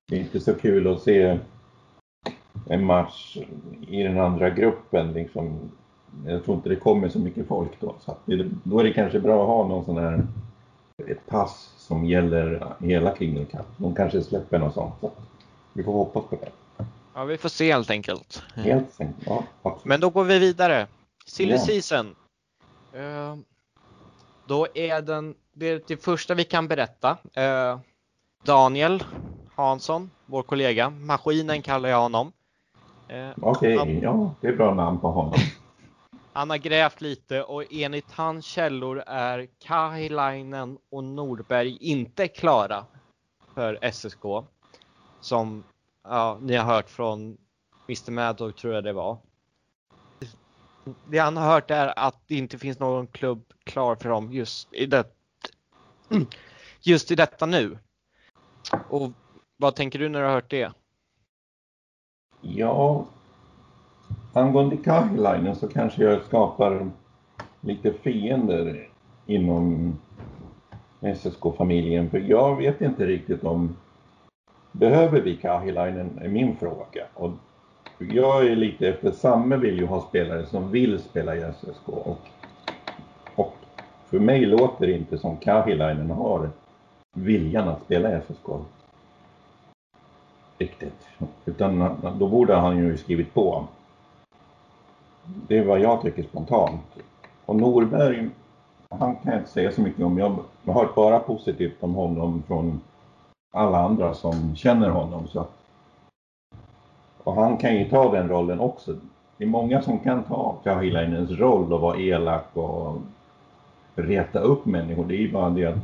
[0.08, 1.40] Det är inte så kul att se
[2.70, 3.38] en match
[3.88, 5.14] i den andra gruppen.
[5.14, 5.60] Liksom.
[6.26, 7.96] Jag tror inte det kommer så mycket folk då.
[8.00, 10.28] Så det, då är det kanske bra att ha någon sån här,
[11.08, 13.66] ett pass som gäller hela Kingdom Cup.
[13.78, 14.94] De kanske släpper något sånt.
[15.02, 15.12] Så
[15.74, 16.52] vi får hoppas på det.
[17.14, 18.44] Ja, vi får se helt enkelt.
[18.56, 19.44] Helt enkelt, ja.
[19.62, 19.86] Absolut.
[19.86, 20.88] Men då går vi vidare.
[21.26, 22.16] Silly season.
[22.96, 23.36] Uh,
[24.48, 27.18] då är den det är det första vi kan berätta.
[27.34, 27.80] Eh,
[28.44, 29.04] Daniel
[29.56, 32.32] Hansson, vår kollega, Maskinen kallar jag honom.
[33.08, 35.34] Eh, Okej, okay, ja det är bra namn på honom.
[36.36, 42.86] Han har grävt lite och enligt hans källor är Kahilainen och Norberg inte klara
[43.54, 44.48] för SSK.
[45.22, 45.64] Som
[46.04, 47.38] ja, ni har hört från
[47.88, 49.18] Mr Maddock tror jag det var.
[51.08, 54.74] Det han har hört är att det inte finns någon klubb klar för dem just
[54.74, 55.04] i det
[56.82, 57.78] just i detta nu.
[58.90, 59.12] Och
[59.58, 60.72] vad tänker du när du har hört det?
[62.42, 63.08] Ja,
[64.36, 66.90] angående Kahilainen så kanske jag skapar
[67.62, 68.90] lite fiender
[69.26, 69.94] inom
[71.16, 72.10] SSK-familjen.
[72.10, 73.76] För jag vet inte riktigt om
[74.72, 77.06] Behöver vi Kahilainen är min fråga.
[77.14, 77.32] Och
[78.00, 81.90] jag är lite efter, Samme vill ju ha spelare som vill spela i SSK.
[83.36, 83.54] Och
[84.06, 86.50] för mig låter det inte som Kahilainen har
[87.14, 88.50] viljan att spela i SSK.
[90.58, 91.08] Riktigt.
[91.46, 93.68] Utan då borde han ju skrivit på.
[95.48, 96.82] Det är vad jag tycker spontant.
[97.46, 98.30] Och Norberg,
[98.90, 100.18] han kan jag inte säga så mycket om.
[100.18, 102.82] Jag har hört bara positivt om honom från
[103.54, 105.28] alla andra som känner honom.
[105.28, 105.46] Så.
[107.24, 108.96] Och han kan ju ta den rollen också.
[109.38, 112.98] Det är många som kan ta Kahilainens roll och vara elak och
[113.96, 115.06] reta upp människor.
[115.06, 115.78] Det är ju bara det att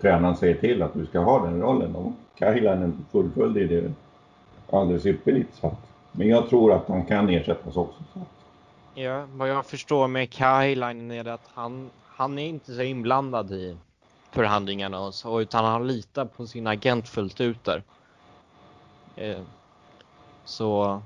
[0.00, 1.96] tränaren säger till att du ska ha den rollen.
[1.96, 3.92] Och Kahilainen fullföljde det
[4.70, 5.54] alldeles ypperligt.
[5.54, 5.70] Så
[6.12, 8.02] men jag tror att han kan ersättas också.
[8.14, 8.20] Så.
[9.00, 13.52] Ja, vad jag förstår med Kahilainen är det att han, han är inte så inblandad
[13.52, 13.76] i
[14.30, 17.82] förhandlingarna och så, utan han litar på sin agent fullt ut där.
[19.16, 19.40] Eh,
[20.44, 21.00] så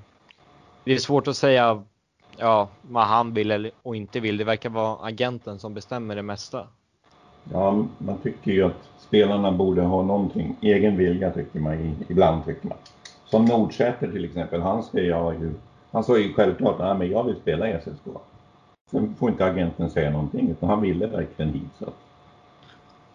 [0.84, 1.82] det är svårt att säga
[2.36, 4.36] ja, vad han vill och inte vill.
[4.36, 6.66] Det verkar vara agenten som bestämmer det mesta.
[7.52, 12.68] Ja, man tycker ju att spelarna borde ha någonting, egen vilja tycker man ibland tycker
[12.68, 12.78] man.
[13.24, 15.54] Som Nordsäter till exempel, han ska ju,
[15.92, 18.06] han sa ju självklart att men jag vill spela i SSK.
[18.90, 21.70] Sen får inte agenten säga någonting utan han ville verkligen hit.
[21.78, 21.92] Så.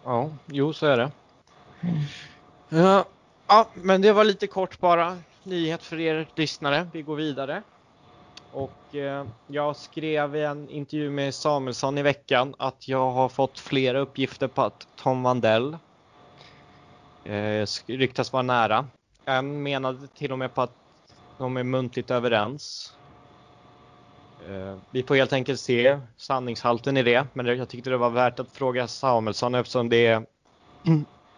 [0.04, 1.10] Ja, jo så är det.
[3.48, 5.18] Ja, men det var lite kort bara.
[5.42, 6.88] Nyhet för er lyssnare.
[6.92, 7.62] Vi går vidare.
[8.52, 13.58] Och eh, jag skrev i en intervju med Samuelsson i veckan att jag har fått
[13.58, 15.76] flera uppgifter på att Tom Vandell
[17.24, 18.86] eh, ryktas vara nära.
[19.24, 20.72] En menade till och med på att
[21.38, 22.94] de är muntligt överens.
[24.48, 28.40] Eh, vi får helt enkelt se sanningshalten i det, men jag tyckte det var värt
[28.40, 30.22] att fråga Samuelsson eftersom det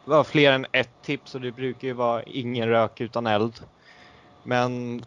[0.04, 3.60] var fler än ett tips och det brukar ju vara ingen rök utan eld.
[4.42, 5.02] Men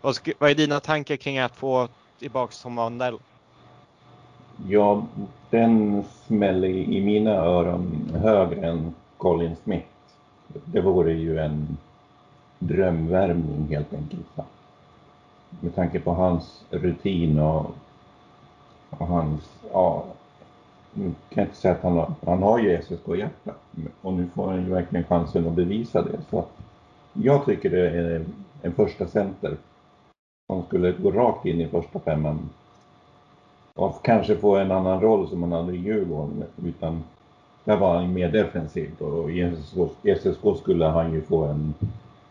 [0.00, 1.88] vad, vad är dina tankar kring att få
[2.18, 3.18] tillbaka Tom Vandell?
[4.68, 5.06] Ja,
[5.50, 9.86] den smäller i mina öron högre än Colin Smith.
[10.64, 11.76] Det vore ju en
[12.60, 14.26] drömvärmning helt enkelt.
[15.60, 17.74] Med tanke på hans rutin och,
[18.90, 20.04] och hans, ja,
[20.94, 23.54] nu kan jag inte säga att han har, han har ju SSK-hjärta
[24.02, 26.20] och nu får han ju verkligen chansen att bevisa det.
[26.30, 26.44] Så
[27.12, 28.24] jag tycker det är
[28.62, 29.56] en första center
[30.46, 32.48] som skulle gå rakt in i första femman
[33.74, 37.02] och kanske få en annan roll som han hade i Djurgården utan
[37.64, 41.74] där var han mer defensiv och i SSK, i SSK skulle han ju få en,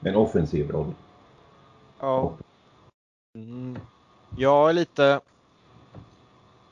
[0.01, 0.93] en offensiv roll.
[1.99, 2.33] Ja.
[3.35, 3.79] Mm.
[4.37, 5.21] Jag är lite...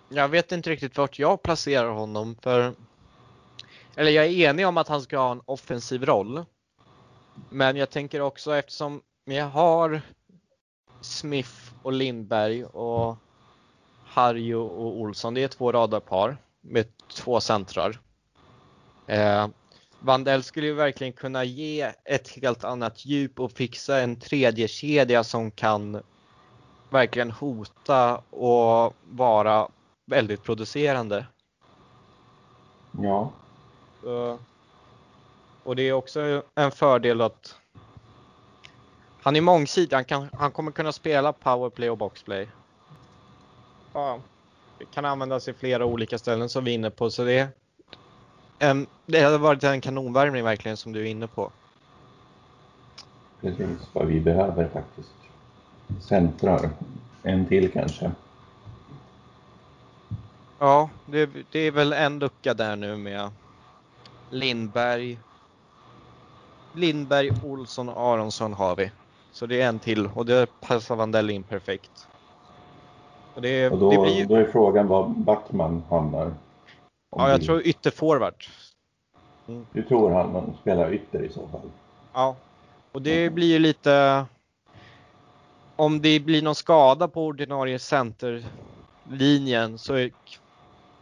[0.09, 2.73] Jag vet inte riktigt vart jag placerar honom för...
[3.95, 6.45] Eller jag är enig om att han ska ha en offensiv roll.
[7.49, 10.01] Men jag tänker också eftersom jag har
[11.01, 13.17] Smith och Lindberg och
[14.05, 15.33] Harjo och Olsson.
[15.33, 17.99] Det är två radarpar med två centrar.
[19.07, 19.47] Eh,
[19.99, 25.23] Vandell skulle ju verkligen kunna ge ett helt annat djup och fixa en tredje kedja
[25.23, 26.01] som kan
[26.89, 29.67] verkligen hota och vara
[30.05, 31.25] väldigt producerande.
[32.91, 33.31] Ja.
[34.05, 34.35] Uh,
[35.63, 37.55] och det är också en fördel att
[39.21, 39.95] han är mångsidig.
[39.95, 42.47] Han, kan, han kommer kunna spela powerplay och boxplay.
[43.93, 44.19] Ja,
[44.77, 47.09] det kan användas i flera olika ställen som vi är inne på.
[47.09, 47.49] Så det,
[48.59, 51.51] en, det hade varit en kanonvärmning verkligen som du är inne på.
[53.41, 55.13] Precis vad vi behöver faktiskt.
[56.01, 56.69] Centrar.
[57.23, 58.11] En till kanske.
[60.59, 63.29] Ja, det, det är väl en lucka där nu med
[64.29, 65.19] Lindberg.
[66.73, 68.91] Lindberg, Olsson och Aronsson har vi.
[69.31, 72.07] Så det är en till och det passar Vandell in perfekt.
[73.33, 74.25] Och, det, och då, blir...
[74.25, 76.33] då är frågan var Backman hamnar.
[77.09, 78.45] Ja, jag tror ytterforward.
[79.47, 79.65] Mm.
[79.71, 81.69] Du tror han man spelar ytter i så fall?
[82.13, 82.35] Ja,
[82.91, 83.35] och det mm.
[83.35, 84.25] blir ju lite...
[85.75, 90.11] Om det blir någon skada på ordinarie centerlinjen så är...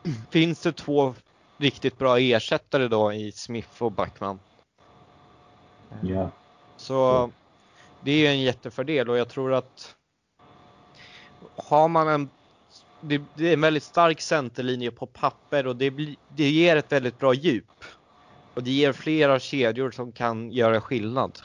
[0.30, 1.14] finns det två
[1.58, 4.40] riktigt bra ersättare då i Smith och Backman.
[6.02, 6.30] Ja.
[6.78, 7.30] Så
[8.02, 9.96] det är en jättefördel och jag tror att
[11.56, 12.30] har man en
[13.08, 16.92] det, det är en väldigt stark centerlinje på papper och det, blir, det ger ett
[16.92, 17.84] väldigt bra djup.
[18.54, 21.40] Och det ger flera kedjor som kan göra skillnad.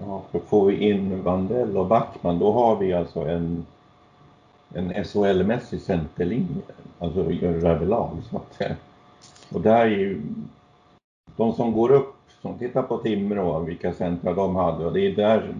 [0.00, 3.66] Ja, för får vi in Vandell och Backman då har vi alltså en,
[4.74, 6.62] en SHL-mässig centerlinje,
[6.98, 8.22] alltså överlag.
[8.30, 8.62] Så att,
[9.50, 10.22] och där är ju
[11.36, 15.16] de som går upp som tittar på Timrå, vilka centra de hade och det är
[15.16, 15.54] där,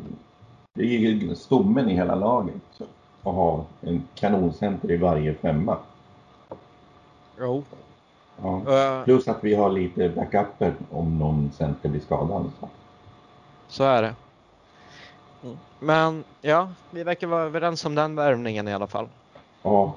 [0.74, 2.80] det är ju stommen i hela laget
[3.26, 5.76] att ha en kanoncenter i varje femma.
[7.38, 7.64] Jo.
[8.42, 8.62] Ja.
[8.98, 12.50] Uh, Plus att vi har lite backuper om någon center blir skadad.
[12.60, 12.68] Så,
[13.68, 14.14] så är det.
[15.44, 15.56] Mm.
[15.78, 19.08] Men ja, vi verkar vara överens om den värvningen i alla fall.
[19.62, 19.94] Ja.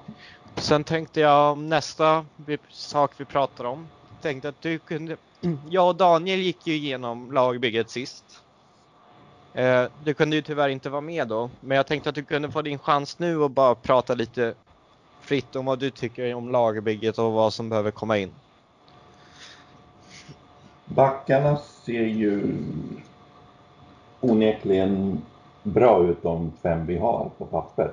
[0.55, 2.25] Sen tänkte jag nästa
[2.69, 3.87] sak vi pratar om.
[4.21, 5.17] Tänkte att du kunde
[5.69, 8.41] jag och Daniel gick ju igenom lagbygget sist.
[9.59, 12.51] Eh, du kunde ju tyvärr inte vara med då, men jag tänkte att du kunde
[12.51, 14.53] få din chans nu och bara prata lite
[15.21, 18.31] fritt om vad du tycker om lagbygget och vad som behöver komma in.
[20.85, 22.55] Backarna ser ju
[24.19, 25.21] onekligen
[25.63, 27.91] bra ut de fem vi har på papper.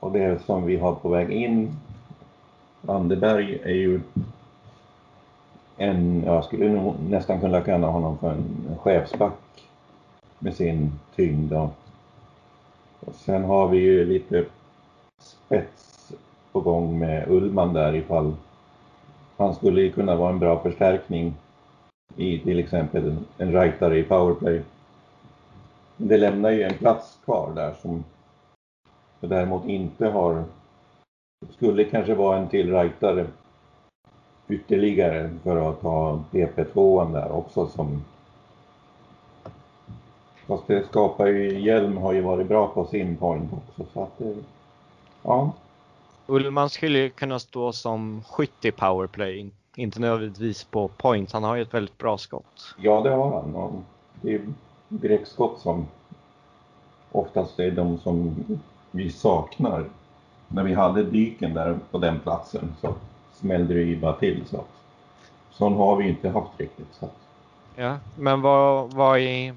[0.00, 1.76] Och det som vi har på väg in,
[2.86, 4.00] Anderberg är ju
[5.76, 9.43] en, jag skulle nog nästan kunna kalla honom för en chefsback
[10.44, 11.52] med sin tyngd.
[11.52, 11.70] Och,
[13.00, 14.44] och sen har vi ju lite
[15.20, 16.12] spets
[16.52, 18.34] på gång med Ullman där ifall
[19.36, 21.34] han skulle ju kunna vara en bra förstärkning
[22.16, 24.62] i till exempel en rightare i powerplay.
[25.96, 28.04] Det lämnar ju en plats kvar där som
[29.20, 30.44] däremot inte har
[31.50, 33.26] skulle kanske vara en till rightare
[34.48, 38.04] ytterligare för att ta PP2 där också som
[40.46, 44.18] Fast det skapar ju, Hjelm har ju varit bra på sin point också så att
[44.18, 44.34] det,
[45.22, 45.52] ja.
[46.26, 51.32] Ullman skulle kunna stå som skytt i powerplay, inte nödvändigtvis på point.
[51.32, 52.74] Han har ju ett väldigt bra skott.
[52.78, 53.54] Ja, det har han.
[53.54, 53.72] Och
[54.20, 54.40] det är
[54.88, 55.86] direktskott som
[57.12, 58.44] oftast är de som
[58.90, 59.84] vi saknar.
[60.48, 62.94] När vi hade dyken där på den platsen så
[63.32, 64.44] smällde det ju bara till.
[64.46, 64.64] Så
[65.50, 66.94] sån har vi inte haft riktigt.
[67.00, 67.08] Så.
[67.76, 69.54] Ja, men vad, vad, är,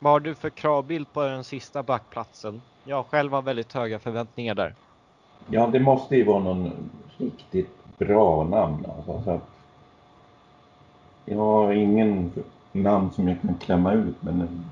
[0.00, 2.62] vad har du för kravbild på den sista backplatsen?
[2.84, 4.74] Jag själv har väldigt höga förväntningar där.
[5.50, 6.72] Ja, det måste ju vara någon
[7.18, 8.86] riktigt bra namn.
[8.96, 9.48] Alltså, så att
[11.24, 12.32] jag har ingen
[12.72, 14.64] namn som jag kan klämma ut, men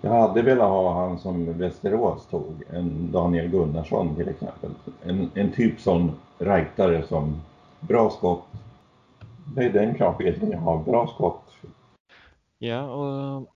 [0.00, 4.70] jag hade velat ha han som Västerås tog, en Daniel Gunnarsson till exempel.
[5.02, 7.42] En, en typ sån rightare som
[7.80, 8.46] bra skott.
[9.54, 11.42] Det är den kravbilden jag har, bra skott.
[12.58, 13.46] Ja, och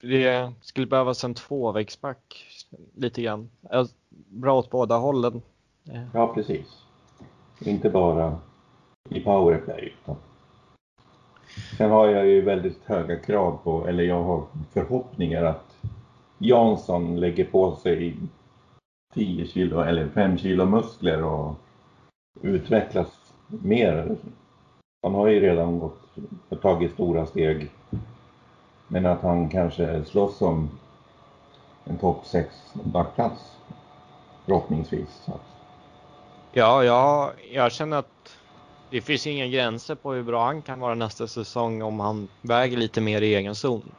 [0.00, 2.46] det skulle behövas en tvåvägsback
[2.94, 3.50] lite grann.
[4.28, 5.42] Bra åt båda hållen.
[6.12, 6.82] Ja, precis.
[7.60, 8.38] Inte bara
[9.10, 9.94] i powerplay.
[10.02, 10.16] Utan...
[11.76, 15.76] Sen har jag ju väldigt höga krav på, eller jag har förhoppningar att
[16.38, 18.16] Jansson lägger på sig
[19.14, 21.54] 10 kilo eller 5 kilo muskler och
[22.42, 24.16] utvecklas mer.
[25.02, 27.70] Han har ju redan gått tagit stora steg.
[28.88, 30.70] Men att han kanske slåss om
[31.84, 32.48] en topp 6
[32.84, 33.56] backplats
[34.44, 35.26] förhoppningsvis.
[36.52, 38.36] Ja, ja, jag känner att
[38.90, 42.76] det finns inga gränser på hur bra han kan vara nästa säsong om han väger
[42.76, 43.92] lite mer i egen zon.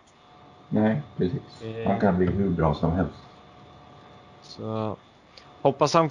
[0.69, 1.63] Nej, precis.
[1.85, 3.19] Han kan bli hur bra som helst.
[4.41, 4.97] Så
[5.61, 6.09] hoppas han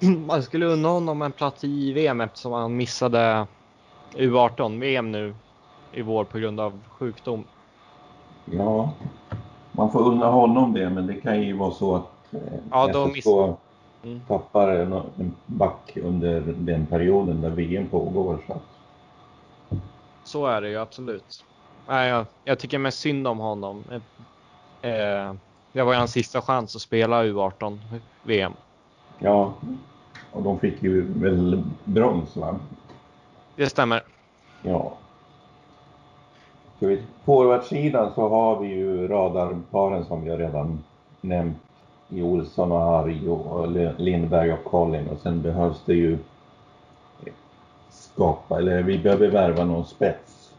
[0.26, 3.46] man skulle unna honom en plats i VM eftersom han missade
[4.14, 5.34] U18-VM nu
[5.92, 7.44] i vår på grund av sjukdom.
[8.44, 8.92] Ja,
[9.72, 13.08] man får unna honom det, men det kan ju vara så att eh, ja, då
[13.08, 13.26] SSK
[14.02, 14.20] mm.
[14.28, 18.38] tappar en, en back under den perioden där VM pågår.
[18.46, 18.56] Så,
[20.24, 21.44] så är det ju absolut.
[21.88, 23.84] Nej, jag, jag tycker mest synd om honom.
[24.82, 25.34] Eh,
[25.72, 27.78] det var ju hans sista chans att spela U18
[28.22, 28.52] VM.
[29.18, 29.54] Ja,
[30.32, 32.58] och de fick ju väl brons va?
[33.56, 34.02] Det stämmer.
[34.62, 34.96] Ja.
[36.84, 40.84] På forwardsidan så har vi ju radarparen som jag redan
[41.20, 41.56] nämnt.
[42.08, 43.68] I Olsson och Harry och
[44.00, 46.18] Lindberg och Collin och sen behövs det ju
[47.90, 50.54] skapa, eller vi behöver värva någon spets.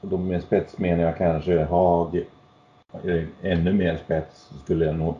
[0.00, 2.24] Och då med spets menar jag kanske Haag,
[3.42, 5.14] ännu mer spets skulle jag nog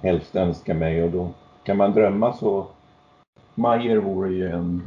[0.00, 1.02] helst önska mig.
[1.02, 1.28] Och då
[1.64, 2.66] kan man drömma så
[3.54, 4.82] Majer vore ju en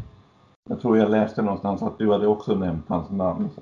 [0.69, 3.49] jag tror jag läste någonstans att du hade också nämnt hans namn.
[3.55, 3.61] Så.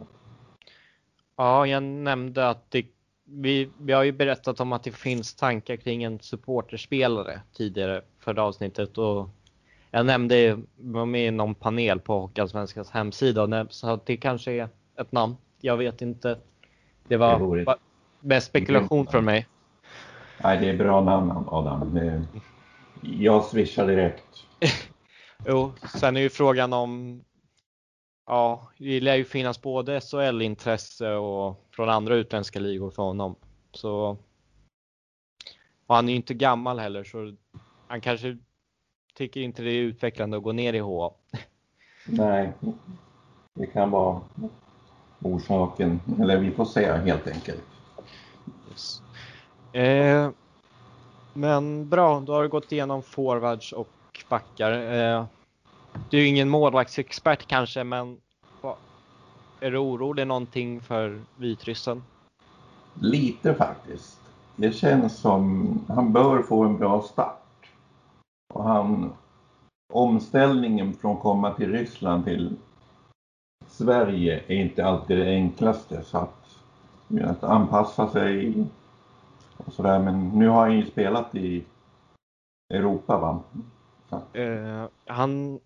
[1.38, 2.86] Ja, jag nämnde att det,
[3.26, 8.44] vi, vi har ju berättat om att det finns tankar kring en supporterspelare tidigare förra
[8.44, 9.30] avsnittet och
[9.92, 15.12] jag nämnde, var med i någon panel på Hockeyallsvenskans hemsida så det kanske är ett
[15.12, 16.38] namn jag vet inte.
[17.08, 17.78] Det var
[18.20, 19.48] mest spekulation från mig.
[20.44, 22.00] Nej, det är bra namn Adam.
[23.02, 24.46] Jag swishar direkt.
[25.48, 27.24] jo, sen är ju frågan om
[28.26, 33.36] Ja, det lär ju finnas både SHL-intresse och från andra utländska ligor för honom.
[33.72, 34.18] Så
[35.88, 37.36] och han är ju inte gammal heller så
[37.88, 38.38] han kanske
[39.14, 41.14] tycker inte det är utvecklande att gå ner i HA.
[42.06, 42.54] Nej,
[43.54, 44.22] det kan vara
[45.22, 46.02] orsaken.
[46.22, 47.64] Eller vi får se helt enkelt.
[48.70, 49.02] Yes.
[49.74, 50.30] Eh,
[51.34, 53.88] men bra, då har du gått igenom forwards och
[54.30, 54.72] backar.
[54.72, 55.26] Eh,
[56.10, 58.18] du är ingen målvaktsexpert kanske, men
[59.64, 62.04] är du orolig någonting för vitryssen?
[62.94, 64.20] Lite faktiskt.
[64.56, 67.70] Det känns som han bör få en bra start.
[68.54, 69.14] Och han,
[69.94, 72.56] omställningen från att komma till Ryssland till
[73.68, 76.58] Sverige är inte alltid det enklaste så att,
[77.24, 78.66] att anpassa sig
[79.58, 80.00] och sådär.
[80.00, 81.64] Men nu har han ju spelat i
[82.74, 83.40] Europa va?
[84.36, 85.60] Uh, han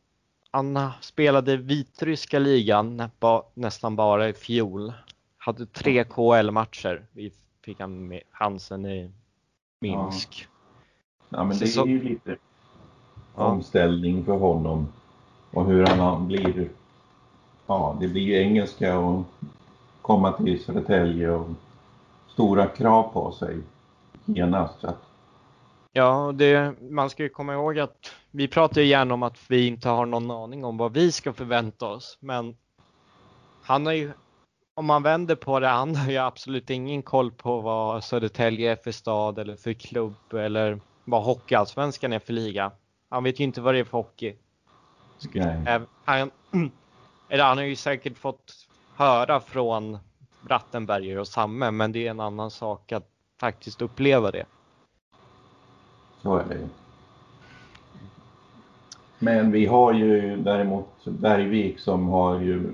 [0.51, 3.09] han spelade vitryska ligan
[3.53, 4.93] nästan bara i fjol.
[5.37, 7.05] Hade tre KL-matcher.
[7.11, 7.31] Vi
[7.65, 9.11] fick han med chansen i
[9.81, 10.47] Minsk.
[11.29, 12.37] Ja, ja men det är ju lite
[13.35, 13.43] ja.
[13.43, 14.93] omställning för honom.
[15.51, 16.69] Och hur han blir.
[17.67, 19.23] Ja, det blir ju engelska och
[20.01, 21.49] komma till Södertälje och
[22.27, 23.57] stora krav på sig
[24.25, 24.83] genast.
[24.83, 25.07] Att
[25.97, 29.67] Ja, det, man ska ju komma ihåg att vi pratar ju gärna om att vi
[29.67, 32.17] inte har någon aning om vad vi ska förvänta oss.
[32.21, 32.57] Men
[33.63, 34.11] han har ju,
[34.73, 38.75] om man vänder på det, han har ju absolut ingen koll på vad Södertälje är
[38.75, 42.71] för stad eller för klubb eller vad Hockeyallsvenskan är för liga.
[43.09, 44.35] Han vet ju inte vad det är för hockey.
[45.33, 45.81] Nej.
[46.05, 46.31] Han,
[47.29, 49.97] eller han har ju säkert fått höra från
[50.41, 53.07] Brattenberger och Samme, men det är en annan sak att
[53.39, 54.45] faktiskt uppleva det.
[56.21, 56.86] Så är det.
[59.19, 62.71] Men vi har ju däremot Bergvik som har ju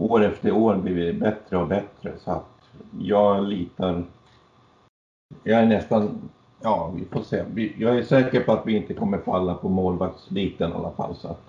[0.00, 2.68] år efter år blivit bättre och bättre så att
[3.00, 4.04] jag litar.
[5.42, 6.30] Jag är nästan,
[6.62, 7.44] ja vi får se.
[7.78, 11.28] Jag är säker på att vi inte kommer falla på målvaktsbiten i alla fall så
[11.28, 11.42] att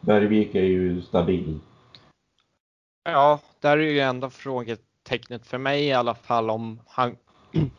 [0.00, 1.58] Bergvik är ju stabil.
[3.04, 7.16] Ja, där är ju enda frågetecknet för mig i alla fall om han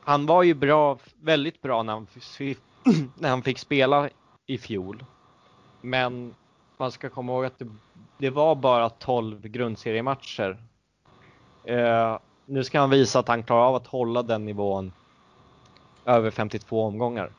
[0.00, 2.06] han var ju bra, väldigt bra när han,
[3.18, 4.08] när han fick spela
[4.46, 5.04] i fjol.
[5.80, 6.34] Men
[6.76, 7.68] man ska komma ihåg att det,
[8.18, 10.56] det var bara 12 grundseriematcher.
[11.64, 14.92] Eh, nu ska han visa att han klarar av att hålla den nivån
[16.04, 17.30] över 52 omgångar.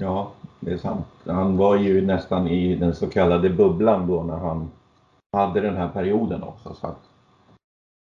[0.00, 1.06] Ja, det är sant.
[1.26, 4.70] Han var ju nästan i den så kallade bubblan då när han
[5.32, 6.74] hade den här perioden också.
[6.74, 7.00] Så, att,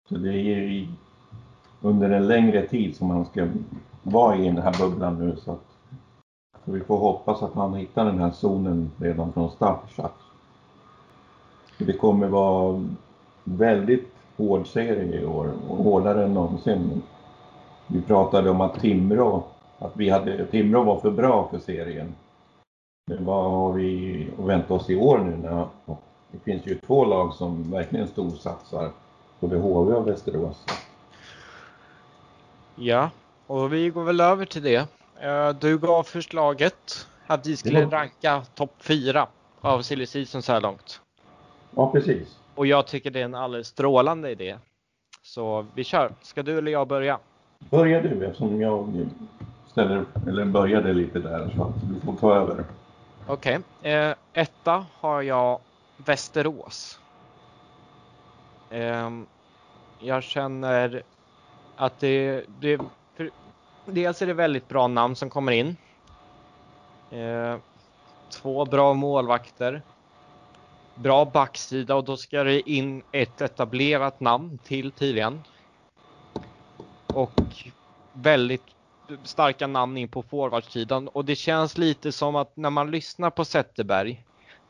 [0.09, 0.87] så det är ju
[1.81, 3.47] under en längre tid som han ska
[4.03, 5.35] vara i den här bubblan nu.
[5.35, 5.76] Så, att,
[6.67, 9.89] så vi får hoppas att han hittar den här zonen redan från start.
[11.77, 12.85] Det kommer vara
[13.43, 17.01] väldigt hård serie i år och hårdare än någonsin.
[17.87, 19.43] Vi pratade om att Timrå,
[19.79, 22.15] att vi hade, Timrå var för bra för serien.
[23.07, 25.37] Men vad har vi att vänta oss i år nu?
[25.37, 25.67] När,
[26.31, 28.91] det finns ju två lag som verkligen storsatsar,
[29.39, 30.65] både HV och Västerås.
[32.75, 33.09] Ja,
[33.47, 34.96] och vi går väl över till det.
[35.21, 37.91] Eh, du gav förslaget att vi skulle var...
[37.91, 39.27] ranka topp 4
[39.61, 41.01] av silly season så här långt.
[41.75, 42.39] Ja, precis.
[42.55, 44.57] Och jag tycker det är en alldeles strålande idé.
[45.21, 46.11] Så vi kör.
[46.21, 47.19] Ska du eller jag börja?
[47.69, 49.09] Börja du eftersom jag
[49.71, 52.63] ställer, eller började lite där så att du får ta över.
[53.27, 53.59] Okej.
[53.79, 53.91] Okay.
[53.91, 55.59] Eh, etta har jag
[55.97, 56.99] Västerås.
[58.69, 59.09] Eh,
[59.99, 61.03] jag känner
[61.75, 62.79] att det, det
[63.93, 65.77] dels är det väldigt bra namn som kommer in.
[67.11, 67.57] Eh,
[68.29, 69.81] två bra målvakter.
[70.95, 75.41] Bra backsida och då ska det in ett etablerat namn till tydligen.
[77.07, 77.31] Och
[78.13, 78.63] väldigt
[79.23, 83.45] starka namn in på forwardsidan och det känns lite som att när man lyssnar på
[83.45, 84.23] Zetterberg.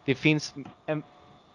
[0.06, 0.56] Det finns
[0.86, 1.04] en,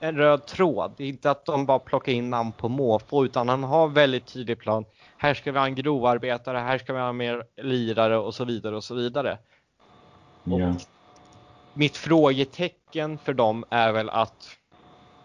[0.02, 0.92] en röd tråd.
[0.96, 4.26] Det är inte att de bara plockar in namn på måfå utan han har väldigt
[4.26, 4.84] tydlig plan
[5.22, 8.76] här ska vi ha en grovarbetare, här ska vi ha mer lirare och så vidare
[8.76, 9.38] och så vidare.
[10.44, 10.74] Yeah.
[11.74, 14.48] mitt frågetecken för dem är väl att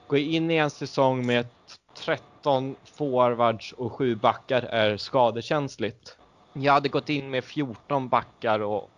[0.07, 1.45] gå in i en säsong med
[1.93, 6.17] 13 forwards och 7 backar är skadekänsligt.
[6.53, 8.89] Jag hade gått in med 14 backar och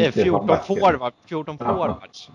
[0.00, 2.30] eh, 14 forward, 14 forwards.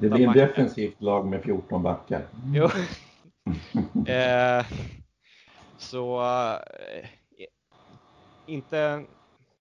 [0.00, 2.26] Det blir ett defensivt lag med 14 backar.
[2.54, 2.64] Jo.
[4.12, 4.66] eh,
[5.78, 7.08] så eh,
[8.46, 9.04] inte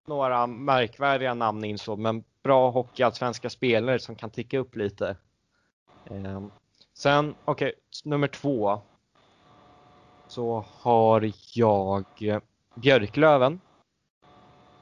[0.07, 5.15] några märkvärdiga namn insåg, men bra hockeyallsvenska spelare som kan ticka upp lite.
[6.05, 6.43] Eh,
[6.93, 8.79] sen, okej, okay, nummer två.
[10.27, 12.41] Så har jag
[12.75, 13.59] Björklöven.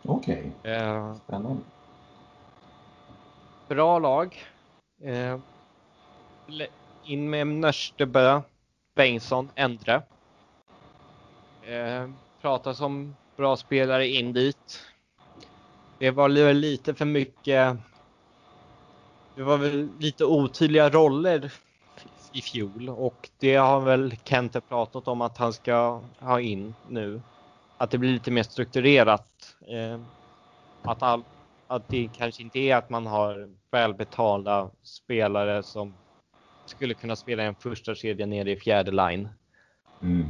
[0.05, 1.15] Okej, okay.
[1.23, 1.61] spännande.
[3.67, 4.43] Bra lag.
[5.03, 5.39] Eh,
[7.05, 8.41] in med Nörstebö,
[8.95, 10.01] Bengtsson, Endre.
[11.63, 12.09] Eh,
[12.41, 14.79] pratas om bra spelare in dit.
[15.99, 17.77] Det var lite för mycket.
[19.35, 21.51] Det var väl lite otydliga roller
[22.31, 27.21] i fjol och det har väl Kente pratat om att han ska ha in nu.
[27.77, 29.55] Att det blir lite mer strukturerat.
[29.67, 29.99] Eh,
[30.81, 31.23] att, all,
[31.75, 35.93] att det kanske inte är att man har välbetalda spelare som
[36.65, 39.29] skulle kunna spela en första kedja nere i fjärde line.
[40.01, 40.27] Mm.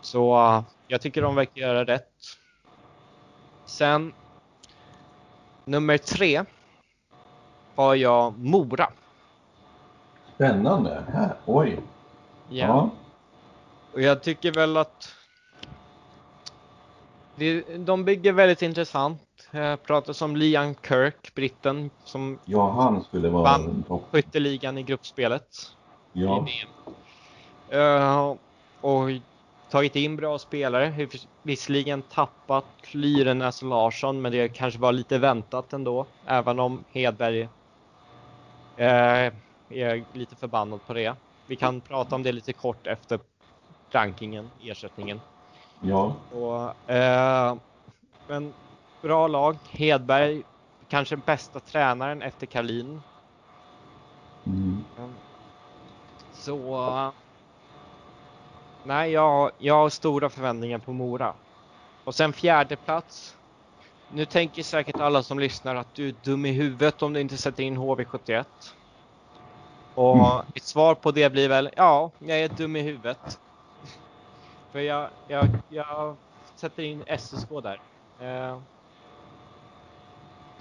[0.00, 2.12] Så jag tycker de verkar göra rätt.
[3.64, 4.12] Sen
[5.64, 6.44] nummer tre
[7.74, 8.92] har jag Mora.
[10.34, 11.04] Spännande.
[11.12, 11.78] Här, oj.
[12.48, 12.66] Ja.
[12.66, 12.90] ja.
[13.92, 15.14] Och jag tycker väl att
[17.36, 19.22] det, de bygger väldigt intressant.
[19.54, 25.76] Jag pratar om Liam Kirk, britten, som ja, han skulle vara vann skytteligan i gruppspelet.
[26.12, 26.46] Ja.
[27.70, 28.36] I uh,
[28.80, 29.08] och
[29.70, 31.08] tagit in bra spelare.
[31.42, 36.06] Visserligen tappat Lyrenäs Larsson, men det kanske var lite väntat ändå.
[36.26, 37.48] Även om Hedberg uh,
[39.68, 41.14] är lite förbannad på det.
[41.46, 43.20] Vi kan prata om det lite kort efter
[43.90, 45.20] rankingen, ersättningen.
[45.80, 46.14] Ja.
[46.32, 47.56] Och, eh,
[48.28, 48.52] men
[49.02, 49.56] bra lag.
[49.70, 50.42] Hedberg,
[50.88, 53.02] kanske bästa tränaren efter Karlin.
[54.46, 54.84] Mm.
[56.32, 57.12] Så...
[58.84, 61.34] Nej, jag, jag har stora förväntningar på Mora.
[62.04, 63.36] Och sen fjärde plats.
[64.12, 67.36] Nu tänker säkert alla som lyssnar att du är dum i huvudet om du inte
[67.36, 68.44] sätter in HV71.
[69.94, 70.46] Och mm.
[70.54, 73.40] ett svar på det blir väl, ja, jag är dum i huvudet.
[74.72, 76.16] För jag, jag, jag
[76.56, 77.80] sätter in SSK där.
[78.20, 78.58] Eh,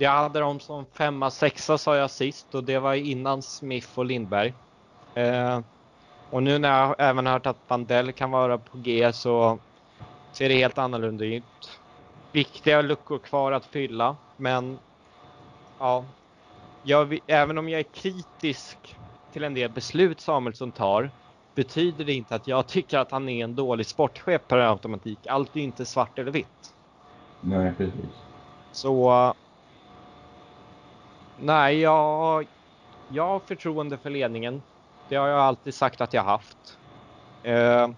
[0.02, 4.06] jag hade dem som femma, sexa sa jag sist och det var innan Smith och
[4.06, 4.54] Lindberg.
[5.16, 5.60] Eh,
[6.30, 9.60] och nu när jag även hört att Bandell kan vara på G så
[10.34, 11.44] ser det helt annorlunda ut.
[12.32, 14.80] Viktiga luckor kvar att fylla, men
[15.80, 16.06] ja,
[16.84, 18.96] jag, även om jag är kritisk
[19.34, 21.10] till en del beslut Samuelsson tar
[21.56, 25.28] betyder det inte att jag tycker att han är en dålig sportchef per automatik.
[25.28, 26.74] Allt är inte svart eller vitt.
[27.42, 28.06] Nej, precis.
[28.72, 29.34] Så...
[31.44, 32.48] Nej, jag,
[33.10, 34.62] jag har förtroende för ledningen.
[35.10, 36.78] Det har jag alltid sagt att jag haft.
[37.44, 37.90] Eh,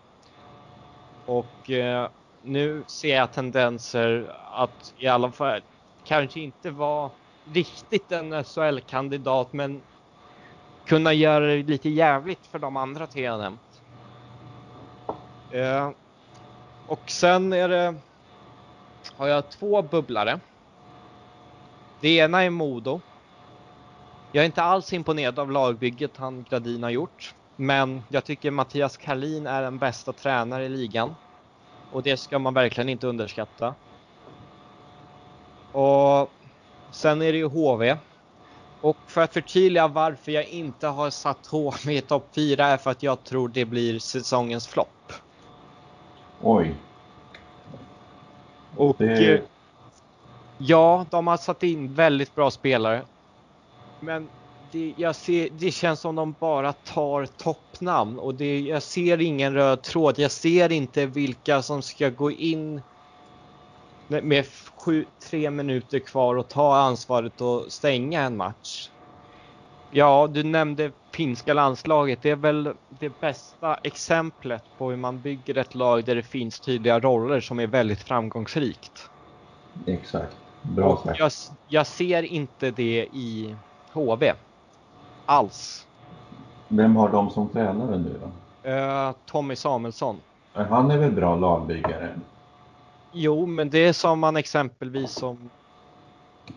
[1.25, 2.09] och eh,
[2.41, 5.61] nu ser jag tendenser att i alla fall
[6.03, 7.11] kanske inte vara
[7.53, 9.81] riktigt en SHL-kandidat men
[10.85, 13.81] kunna göra det lite jävligt för de andra tre jag nämnt.
[15.51, 15.91] Eh,
[16.87, 17.95] och sen är det,
[19.17, 20.39] har jag två bubblare.
[22.01, 23.01] Det ena är Modo.
[24.36, 27.36] Jag är inte alls imponerad av lagbygget han Gradin har gjort.
[27.55, 31.15] Men jag tycker Mattias Karlin är den bästa tränare i ligan.
[31.91, 33.75] Och det ska man verkligen inte underskatta.
[35.71, 36.31] Och
[36.91, 37.97] sen är det ju HV
[38.81, 42.91] och för att förtydliga varför jag inte har satt HV i topp 4 är för
[42.91, 45.13] att jag tror det blir säsongens flopp.
[46.41, 46.75] Oj.
[48.77, 49.41] Och det...
[50.57, 53.01] Ja, de har satt in väldigt bra spelare.
[54.04, 54.30] Men
[54.72, 59.54] det, jag ser, det känns som de bara tar toppnamn och det, jag ser ingen
[59.54, 60.20] röd tråd.
[60.20, 62.82] Jag ser inte vilka som ska gå in
[64.08, 64.45] med
[64.76, 68.89] sju, tre minuter kvar och ta ansvaret och stänga en match.
[69.91, 72.22] Ja, du nämnde finska landslaget.
[72.22, 76.60] Det är väl det bästa exemplet på hur man bygger ett lag där det finns
[76.60, 79.10] tydliga roller som är väldigt framgångsrikt.
[79.88, 80.38] Exakt.
[80.62, 81.20] Bra sagt.
[81.20, 81.32] Jag,
[81.68, 83.56] jag ser inte det i
[83.93, 84.33] HV.
[85.25, 85.87] Alls.
[86.67, 88.69] Vem har de som tränare nu då?
[88.69, 90.21] Uh, Tommy Samuelsson.
[90.53, 92.19] Han är väl bra lagbyggare?
[93.11, 95.49] Jo, men det sa man exempelvis som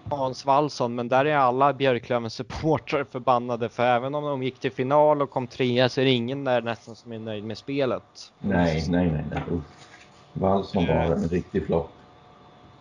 [0.09, 4.73] Hans Wallson, men där är alla Björklövens supportrar förbannade för även om de gick till
[4.73, 8.33] final och kom trea så är det ingen där nästan som är nöjd med spelet.
[8.39, 9.61] Nej, nej, nej, nej.
[10.33, 11.91] Wallson var en riktig flopp.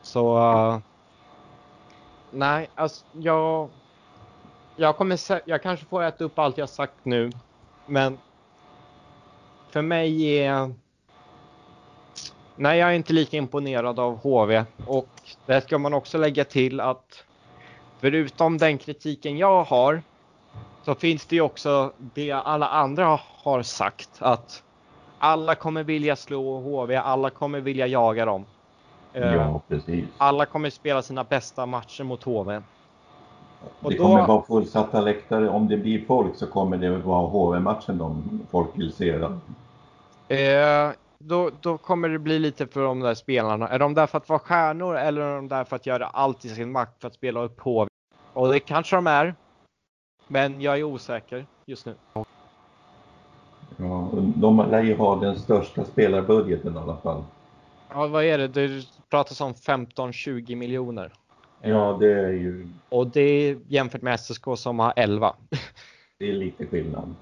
[0.02, 0.38] Så...
[0.38, 0.78] Uh,
[2.32, 3.70] nej, alltså jag...
[4.76, 7.32] Jag kommer jag kanske får äta upp allt jag sagt nu,
[7.86, 8.18] men
[9.70, 10.74] för mig är
[12.56, 15.10] Nej, jag är inte lika imponerad av HV och
[15.46, 17.24] det ska man också lägga till att
[18.00, 20.02] förutom den kritiken jag har
[20.84, 24.64] så finns det ju också det alla andra har sagt att
[25.20, 28.46] alla kommer vilja slå HV, alla kommer vilja jaga dem.
[29.14, 30.06] Ja, eh, precis.
[30.18, 32.62] Alla kommer spela sina bästa matcher mot HV.
[33.80, 34.28] Och det kommer då...
[34.28, 35.50] vara fullsatta läktare.
[35.50, 39.18] Om det blir folk så kommer det vara HV-matchen de folk vill se.
[39.18, 39.26] Då.
[40.36, 43.68] Eh, då, då kommer det bli lite för de där spelarna.
[43.68, 46.46] Är de där för att vara stjärnor eller är de där för att göra allt
[46.46, 47.88] i sin makt för att spela upp HV?
[48.34, 49.36] Och det kanske de är.
[50.28, 51.96] Men jag är osäker just nu.
[53.78, 57.24] Ja, de lär ju ha den största spelarbudgeten i alla fall.
[57.90, 58.48] Ja, vad är det?
[58.48, 61.14] Det pratas om 15-20 miljoner.
[61.66, 62.68] Ja, det är ju...
[62.90, 65.36] Och det jämfört med SSK som har 11.
[66.18, 67.16] Det är lite skillnad.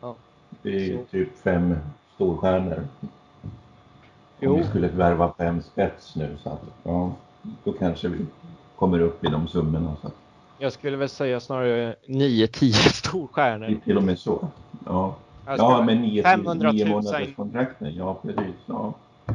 [0.00, 0.16] Ja.
[0.62, 1.76] Det är ju typ fem
[2.14, 2.86] storstjärnor.
[4.40, 4.52] Jo.
[4.52, 7.12] Om vi skulle värva fem spets nu så att, ja,
[7.64, 8.26] då kanske vi
[8.76, 9.96] kommer upp i de summorna.
[10.00, 10.14] Så att.
[10.58, 13.80] Jag skulle väl säga snarare 9-10 storstjärnor.
[13.84, 14.48] Till och med så?
[14.86, 15.14] Ja.
[15.46, 17.94] Ja, med 9 500 000 månaders kontrakten.
[17.94, 18.54] Ja, precis.
[18.66, 18.94] Ja.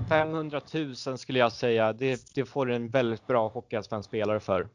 [0.10, 0.62] 500
[1.08, 1.94] 000 skulle jag säga.
[1.94, 4.68] Det, det får en väldigt bra hockeyallsvensk spelare för.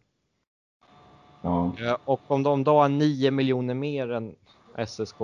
[1.43, 1.73] Ja.
[1.81, 4.35] Eh, och om de då har 9 miljoner mer än
[4.87, 5.17] SSK.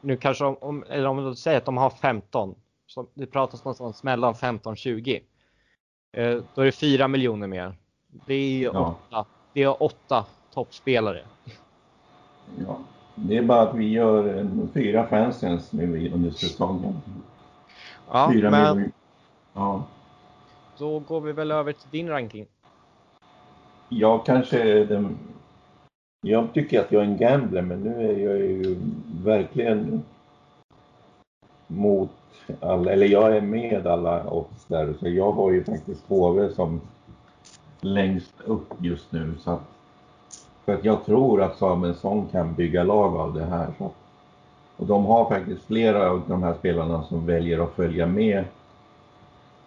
[0.00, 2.54] Nu kanske om, eller om de säger att de har 15.
[2.86, 5.22] Så det pratas någonstans mellan 15 och 20.
[6.12, 7.76] Eh, då är det 4 miljoner mer.
[8.26, 8.96] Det är ja.
[9.10, 11.24] åtta, det är åtta toppspelare.
[12.66, 12.78] Ja,
[13.14, 17.00] det är bara att vi gör en, fyra fansens nu under säsongen.
[18.10, 18.97] Ja, fyra men miljoner.
[19.58, 19.82] Ja.
[20.78, 22.46] då går vi väl över till din ranking.
[23.88, 25.18] Jag kanske den,
[26.20, 28.76] jag tycker att jag är en gambler men nu är jag ju
[29.24, 30.02] verkligen
[31.66, 32.10] mot
[32.60, 36.80] alla, eller jag är med alla odds där så jag har ju faktiskt HV som
[37.80, 39.34] längst upp just nu.
[39.38, 39.62] Så att,
[40.64, 43.68] för att jag tror att Samuelsson kan bygga lag av det här.
[43.78, 43.90] Så.
[44.76, 48.44] Och de har faktiskt flera av de här spelarna som väljer att följa med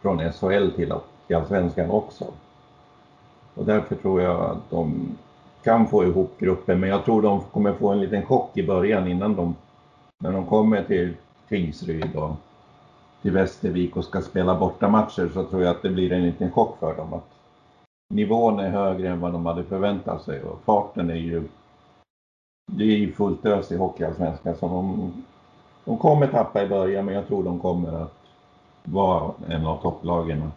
[0.02, 0.94] från SHL till,
[1.36, 2.26] Allsvenskan också.
[3.56, 5.18] Och därför tror jag att de
[5.64, 9.08] kan få ihop gruppen, men jag tror de kommer få en liten chock i början
[9.08, 9.56] innan de,
[10.20, 11.14] när de kommer till
[11.50, 12.32] Tingsryd och
[13.22, 16.80] till Västervik och ska spela bortamatcher så tror jag att det blir en liten chock
[16.80, 17.14] för dem.
[17.14, 17.30] Att
[18.10, 21.44] nivån är högre än vad de hade förväntat sig och farten är ju
[22.66, 25.12] det är ju fullt ös i Hockeyallsvenskan så de,
[25.86, 28.21] de kommer tappa i början men jag tror de kommer att
[28.84, 30.52] vara en av topplagen.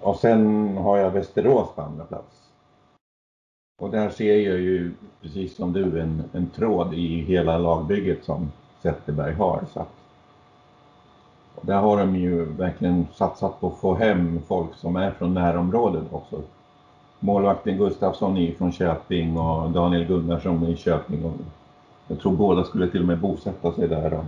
[0.00, 2.42] Och sen har jag Västerås på andra plats.
[3.82, 4.92] Och där ser jag ju,
[5.22, 8.52] precis som du, en, en tråd i hela lagbygget som
[8.82, 9.64] Zetterberg har.
[9.72, 9.88] Så att,
[11.60, 16.04] där har de ju verkligen satsat på att få hem folk som är från närområdet
[16.12, 16.40] också.
[17.20, 21.24] Målvakten Gustafsson är från Köping och Daniel Gunnarsson är i Köping.
[21.24, 21.32] Och
[22.08, 24.14] jag tror båda skulle till och med bosätta sig där.
[24.14, 24.24] Och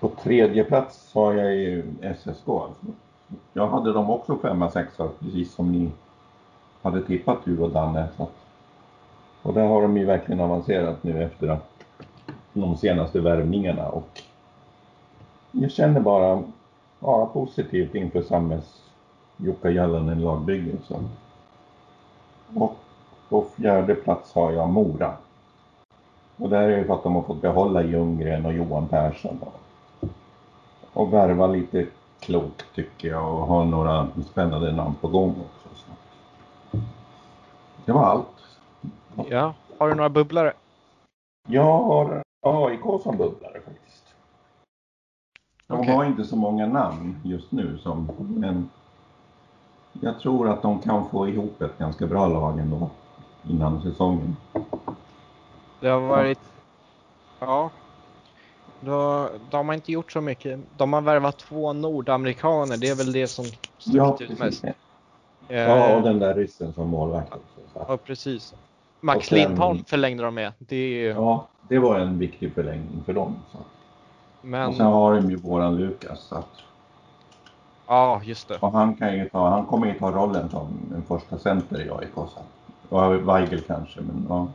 [0.00, 1.84] på tredje plats har jag ju
[2.14, 2.46] SSK.
[3.52, 5.90] Jag hade dem också femma, sexa, precis som ni
[6.82, 8.08] hade tippat du och Danne.
[8.16, 8.28] Så.
[9.42, 11.58] Och där har de ju verkligen avancerat nu efter
[12.52, 14.22] de senaste värvningarna och
[15.50, 16.42] jag känner bara
[17.00, 18.82] ja, positivt inför Sammes
[19.36, 20.72] Jukka Jallanen lagbygge.
[22.54, 22.76] Och
[23.28, 25.16] på fjärde plats har jag Mora.
[26.36, 29.40] Och där är det för att de har fått behålla Ljunggren och Johan Persson.
[29.40, 29.60] Och,
[30.92, 31.86] och värva lite
[32.20, 35.68] klokt tycker jag och ha några spännande namn på gång också.
[35.74, 36.78] Så.
[37.84, 38.58] Det var allt.
[39.30, 40.52] Ja, har du några bubblare?
[41.48, 44.14] Jag har AIK som bubblare faktiskt.
[45.66, 45.94] De okay.
[45.94, 48.70] har inte så många namn just nu som, men
[49.92, 52.90] jag tror att de kan få ihop ett ganska bra lag ändå
[53.48, 54.36] innan säsongen.
[55.80, 56.40] Det har varit,
[57.40, 57.70] ja,
[58.80, 60.60] då, de har inte gjort så mycket.
[60.76, 63.44] De har värvat två nordamerikaner, det är väl det som
[63.78, 64.64] stuckit ja, ut mest.
[65.48, 67.32] Ja, och den där ryssen som målvakt.
[67.74, 68.54] Ja, precis.
[69.00, 70.52] Max sen, Lindholm förlängde de med.
[70.58, 73.36] Det Ja, det var en viktig förlängning för dem.
[73.52, 73.58] Så.
[74.42, 74.68] Men...
[74.68, 76.20] Och sen har de ju våran Lukas.
[76.20, 76.48] Så att...
[77.86, 78.58] Ja, just det.
[78.60, 81.90] Och han, kan ju ta, han kommer ju ta rollen som en första center i
[81.90, 82.16] AIK.
[82.88, 84.48] Och Weigel kanske, men ja.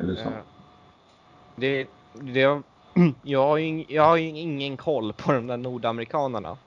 [0.00, 0.30] Eller så.
[1.56, 2.42] Det, det,
[3.22, 6.58] jag, har ju, jag har ju ingen koll på de där nordamerikanerna.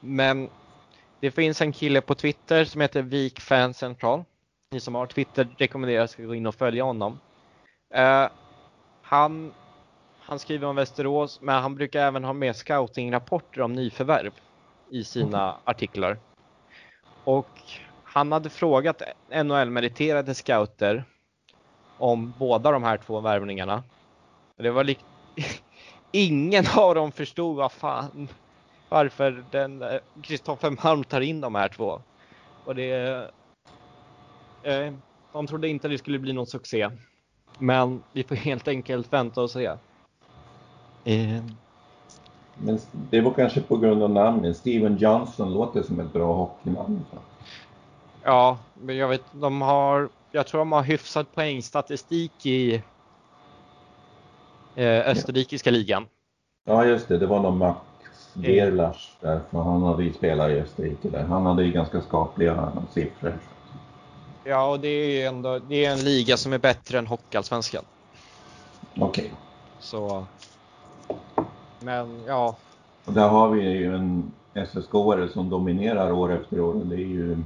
[0.00, 0.48] Men
[1.20, 4.24] det finns en kille på Twitter som heter Vik Fan Central
[4.72, 7.20] ni som har Twitter rekommenderar att gå in och följa honom.
[7.96, 8.28] Uh,
[9.02, 9.52] han,
[10.20, 14.32] han skriver om Västerås, men han brukar även ha med scoutingrapporter om nyförvärv
[14.90, 15.60] i sina mm.
[15.64, 16.18] artiklar.
[17.24, 17.48] Och
[18.04, 21.04] han hade frågat NHL-meriterade scouter
[22.00, 23.82] om båda de här två värvningarna.
[24.56, 25.04] Det var likt...
[26.12, 28.28] Ingen av dem förstod vad fan
[28.88, 29.84] varför den
[30.22, 32.00] Kristoffer Malm tar in de här två.
[32.64, 33.30] Och det
[34.62, 34.92] Eh,
[35.32, 36.88] de trodde inte det skulle bli någon succé.
[37.58, 39.66] Men vi får helt enkelt vänta och se.
[41.04, 41.42] Eh.
[42.58, 42.78] Men
[43.10, 44.56] det var kanske på grund av namnet.
[44.56, 47.04] Steven Johnson låter som ett bra hockeynamn.
[48.22, 52.82] Ja, men jag vet, de har, jag tror de har hyfsad poängstatistik i
[54.74, 56.06] eh, österrikiska ligan.
[56.64, 57.18] Ja, just det.
[57.18, 57.80] Det var någon Max
[58.34, 61.22] Gerlach där, för han hade ju spelat i Österrike där.
[61.22, 63.38] Han hade ju ganska skapliga siffror.
[64.44, 67.84] Ja, och det är ju ändå det är en liga som är bättre än Hockeyallsvenskan.
[68.98, 69.24] Okej.
[69.24, 69.30] Okay.
[69.80, 70.26] Så.
[71.80, 72.56] Men ja.
[73.04, 76.74] Och där har vi ju en SSK-are som dominerar år efter år.
[76.84, 77.36] Det är ju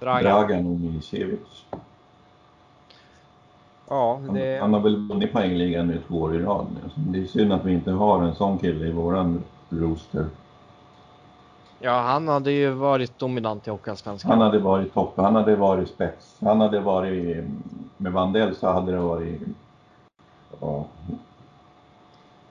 [0.00, 1.64] Dragan, Dragan och Milicevic.
[3.90, 4.52] Ja, det...
[4.52, 6.66] han, han har väl vunnit poängligan nu två år i rad.
[6.94, 10.26] Det är synd att vi inte har en sån kille i våran rooster.
[11.78, 14.30] Ja, han hade ju varit dominant i Hockeyallsvenskan.
[14.30, 16.36] Han hade varit topp, han hade varit spets.
[16.40, 17.44] Han hade varit,
[17.96, 19.40] med Vandell så hade det varit...
[20.60, 20.84] Ja,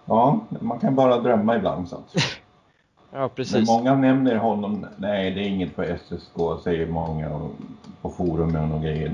[0.06, 1.98] ja man kan bara drömma ibland så.
[3.12, 3.54] Ja, precis.
[3.54, 7.50] Men många nämner honom, nej det är inget för SSK säger många
[8.02, 9.12] på forumen och grejer.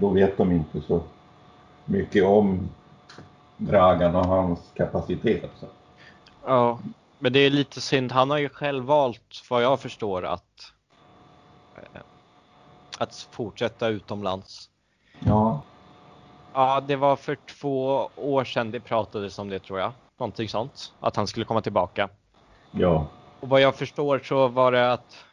[0.00, 1.00] Då vet de inte så
[1.84, 2.68] mycket om
[3.56, 5.50] Dragan och hans kapacitet.
[5.60, 5.66] Så.
[6.44, 6.78] Ja,
[7.18, 8.12] men det är lite synd.
[8.12, 10.72] Han har ju själv valt, vad jag förstår, att,
[11.76, 12.00] eh,
[12.98, 14.70] att fortsätta utomlands.
[15.18, 15.62] Ja.
[16.52, 19.92] Ja, det var för två år sedan det pratades om det tror jag.
[20.18, 20.92] Någonting sånt.
[21.00, 22.08] Att han skulle komma tillbaka.
[22.70, 23.06] Ja.
[23.40, 25.24] Och vad jag förstår så var det att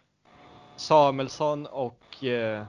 [0.75, 2.63] Samuelsson och eh,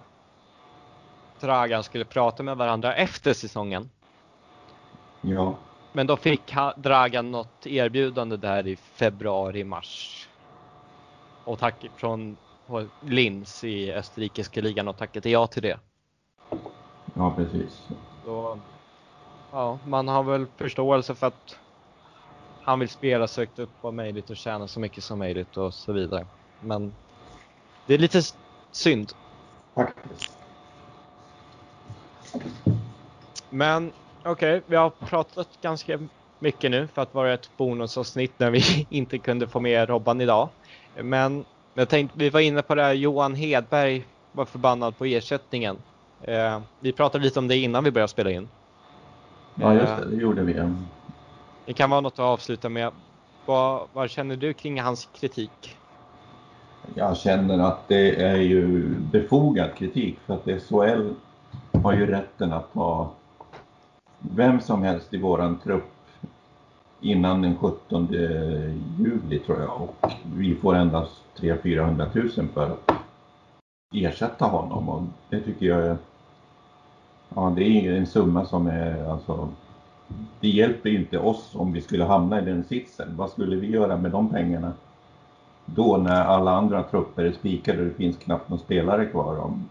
[1.42, 3.90] Dragan skulle prata med varandra efter säsongen.
[5.20, 5.54] Ja.
[5.92, 10.28] Men då fick Dragan något erbjudande där i februari, mars.
[11.44, 12.36] Och tack från
[13.00, 15.78] Linz i österrikiska ligan och tackade ja till det.
[17.14, 17.88] Ja, precis.
[18.24, 18.58] Så,
[19.52, 21.56] ja, man har väl förståelse för att
[22.62, 25.74] han vill spela så högt upp vad möjligt och tjäna så mycket som möjligt och
[25.74, 26.26] så vidare.
[26.60, 26.94] Men
[27.86, 28.22] det är lite
[28.72, 29.12] synd.
[29.74, 30.41] Faktiskt.
[33.50, 33.92] Men
[34.24, 35.98] okej, okay, vi har pratat ganska
[36.38, 40.48] mycket nu för att vara ett bonusavsnitt när vi inte kunde få med Robban idag.
[41.02, 45.76] Men jag tänkte, vi var inne på det här, Johan Hedberg var förbannad på ersättningen.
[46.22, 48.48] Eh, vi pratade lite om det innan vi började spela in.
[49.54, 50.72] Ja, just det, det gjorde vi.
[51.66, 52.92] Det kan vara något att avsluta med.
[53.46, 55.76] Vad, vad känner du kring hans kritik?
[56.94, 61.14] Jag känner att det är ju befogad kritik för att SHL
[61.82, 63.10] har ju rätten att ta
[64.18, 65.92] vem som helst i våran trupp
[67.00, 68.08] innan den 17
[68.98, 72.92] juli tror jag och vi får endast 300 000 för att
[73.94, 75.96] ersätta honom och det tycker jag är
[77.34, 79.48] ja det är en summa som är alltså
[80.40, 83.16] det hjälper ju inte oss om vi skulle hamna i den sitsen.
[83.16, 84.72] Vad skulle vi göra med de pengarna
[85.66, 89.38] då när alla andra trupper är spikade och det finns knappt någon spelare kvar?
[89.38, 89.68] Om,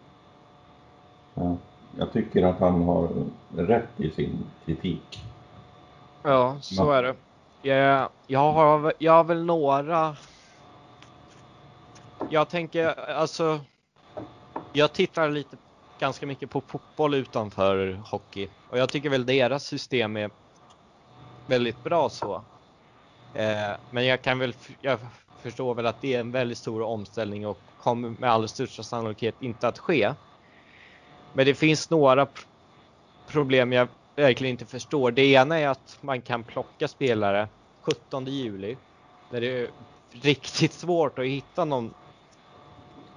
[1.33, 1.57] ja
[1.97, 3.09] jag tycker att han har
[3.55, 5.23] rätt i sin kritik.
[6.23, 7.15] Ja, så är det.
[7.61, 10.15] Jag, jag, har, jag har väl några...
[12.29, 13.59] Jag tänker alltså...
[14.73, 15.57] Jag tittar lite
[15.99, 20.31] ganska mycket på fotboll utanför hockey och jag tycker väl deras system är
[21.47, 22.35] väldigt bra så.
[23.35, 24.99] Eh, men jag kan väl, jag
[25.41, 29.35] förstår väl att det är en väldigt stor omställning och kommer med allra största sannolikhet
[29.39, 30.13] inte att ske.
[31.33, 32.27] Men det finns några
[33.27, 35.11] problem jag verkligen inte förstår.
[35.11, 37.47] Det ena är att man kan plocka spelare
[37.81, 38.77] 17 juli
[39.31, 39.69] när det är
[40.11, 41.93] riktigt svårt att hitta någon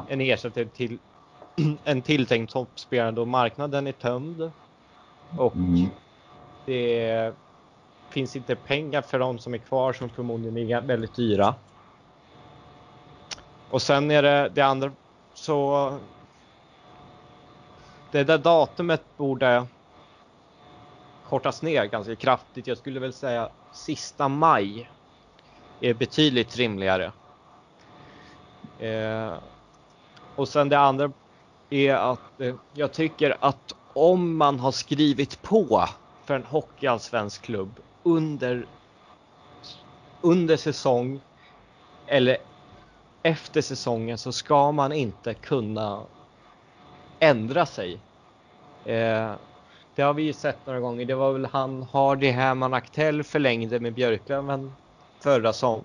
[0.09, 0.99] en ersättare till
[1.85, 4.51] en tilltänkt toppspelare då marknaden är tömd
[5.39, 5.87] och mm.
[6.67, 7.35] det
[8.11, 11.55] finns inte pengar för de som är kvar som förmodligen är väldigt dyra.
[13.71, 14.93] Och sen är det det andra
[15.35, 15.91] så
[18.15, 19.67] det där datumet borde
[21.29, 22.67] kortas ner ganska kraftigt.
[22.67, 24.91] Jag skulle väl säga sista maj
[25.81, 27.13] är betydligt rimligare.
[28.79, 29.35] Eh,
[30.37, 31.13] och sen det andra
[31.71, 35.85] är att eh, jag tycker att om man har skrivit på
[36.25, 38.67] för en hockeyallsvensk klubb under
[40.21, 41.21] under säsong
[42.07, 42.37] eller
[43.23, 46.03] efter säsongen så ska man inte kunna
[47.25, 48.01] ändra sig.
[48.85, 49.33] Eh,
[49.97, 51.05] det har vi ju sett några gånger.
[51.05, 54.73] Det var väl han Hardy Herman Aktell förlängde med Björklöven
[55.23, 55.85] förra som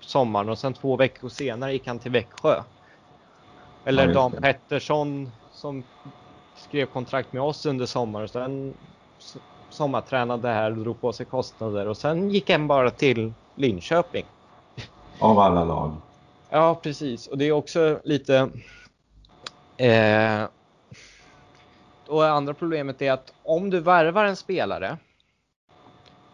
[0.00, 2.62] sommaren och sen två veckor senare gick han till Växjö.
[3.86, 5.84] Eller ja, Dan Pettersson som
[6.56, 8.74] skrev kontrakt med oss under sommaren och sen
[9.70, 14.24] sommartränade här och drog på sig kostnader och sen gick han bara till Linköping.
[15.20, 15.96] Av alla lag.
[16.50, 17.26] Ja, precis.
[17.26, 18.50] Och det är också lite
[19.76, 20.44] eh,
[22.10, 24.98] och andra problemet är att om du värvar en spelare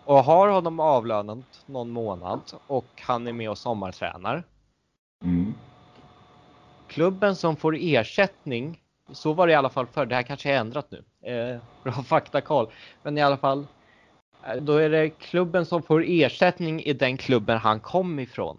[0.04, 4.42] och har honom avlönat någon månad och han är med och sommartränar.
[5.24, 5.54] Mm.
[6.88, 8.80] Klubben som får ersättning,
[9.12, 11.92] så var det i alla fall förr, det här kanske är ändrat nu, eh, bra
[12.06, 12.70] faktakoll,
[13.02, 13.66] men i alla fall
[14.46, 18.58] eh, då är det klubben som får ersättning i den klubben han kom ifrån.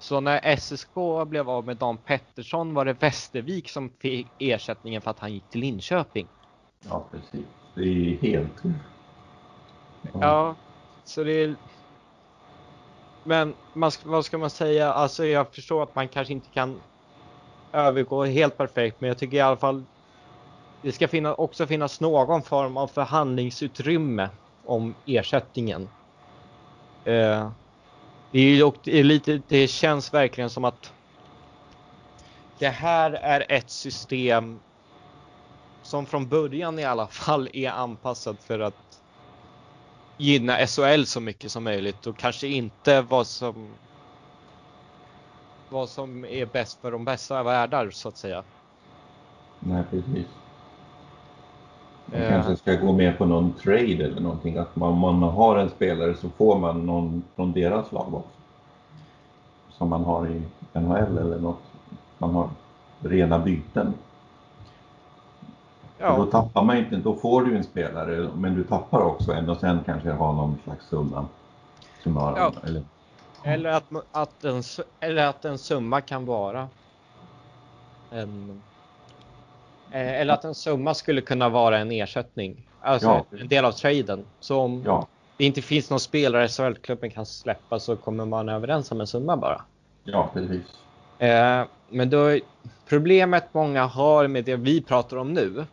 [0.00, 0.94] Så när SSK
[1.26, 5.50] blev av med Dan Pettersson var det Västervik som fick ersättningen för att han gick
[5.50, 6.28] till Linköping.
[6.88, 7.46] Ja, precis.
[7.74, 8.62] Det är helt...
[10.02, 10.54] Ja, ja
[11.04, 11.56] så det är...
[13.24, 14.92] Men man, vad ska man säga?
[14.92, 16.80] Alltså jag förstår att man kanske inte kan
[17.72, 19.84] övergå helt perfekt, men jag tycker i alla fall
[20.82, 24.28] det ska finna, också finnas någon form av förhandlingsutrymme
[24.64, 25.88] om ersättningen.
[27.04, 27.50] Eh,
[28.30, 30.92] det, är, det, är lite, det känns verkligen som att
[32.58, 34.60] det här är ett system
[35.82, 39.02] som från början i alla fall är anpassat för att
[40.16, 43.68] gynna SHL så mycket som möjligt och kanske inte vad som
[45.70, 48.44] vad som är bäst för de bästa världar så att säga.
[49.60, 50.26] Nej, precis.
[52.12, 54.58] Man kanske ska gå med på någon trade eller någonting.
[54.58, 58.30] Att man, man har en spelare så får man någon från deras lag också.
[59.70, 60.42] Som man har i
[60.72, 61.62] NHL eller något.
[62.18, 62.50] Man har
[63.00, 63.94] rena byten.
[65.98, 66.16] Ja.
[66.16, 69.56] Då tappar man inte, då får du en spelare men du tappar också en och
[69.56, 71.26] sen kanske ha någon slags summa.
[72.02, 72.52] summa ja.
[72.64, 72.82] eller,
[73.42, 74.62] eller, att, att en,
[75.00, 76.68] eller att en summa kan vara
[78.10, 78.69] en Eh,
[79.92, 82.66] eller att en summa skulle kunna vara en ersättning.
[82.80, 83.38] Alltså ja.
[83.40, 84.24] en del av traden.
[84.40, 85.06] Så om ja.
[85.36, 89.36] det inte finns någon spelare SHL-klubben kan släppa så kommer man överens om en summa
[89.36, 89.62] bara.
[90.04, 90.62] Ja, precis.
[91.18, 92.38] Eh, men då,
[92.88, 95.66] problemet många har med det vi pratar om nu.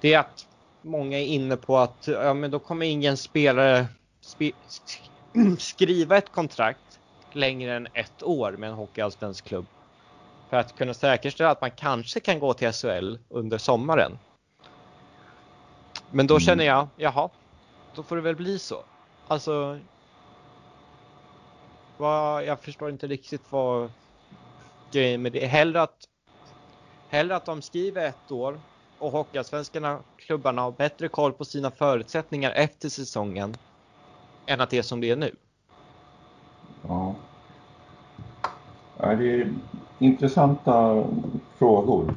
[0.00, 0.46] Det är att
[0.82, 3.86] många är inne på att ja, men då kommer ingen spelare
[4.20, 4.50] spe,
[5.58, 7.00] skriva ett kontrakt
[7.32, 9.66] längre än ett år med en hockeyallsvensk klubb
[10.54, 14.18] för att kunna säkerställa att man kanske kan gå till SHL under sommaren.
[16.10, 17.30] Men då känner jag, jaha,
[17.94, 18.84] då får det väl bli så.
[19.28, 19.78] Alltså,
[21.96, 23.90] vad, jag förstår inte riktigt vad
[24.92, 25.48] grejen med det är.
[25.48, 26.08] Hellre att,
[27.08, 28.60] hellre att de skriver ett år
[28.98, 33.56] och Hockeyallsvenskarna, klubbarna har bättre koll på sina förutsättningar efter säsongen
[34.46, 35.36] än att det är som det är nu.
[36.88, 37.14] Ja.
[38.98, 39.54] ja det är
[40.04, 41.04] intressanta
[41.58, 42.14] frågor.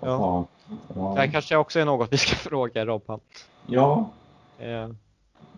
[0.00, 0.46] Ja.
[0.94, 1.12] ja.
[1.14, 3.20] Det här kanske också är något vi ska fråga Robban.
[3.66, 4.10] Ja.
[4.58, 4.88] Eh.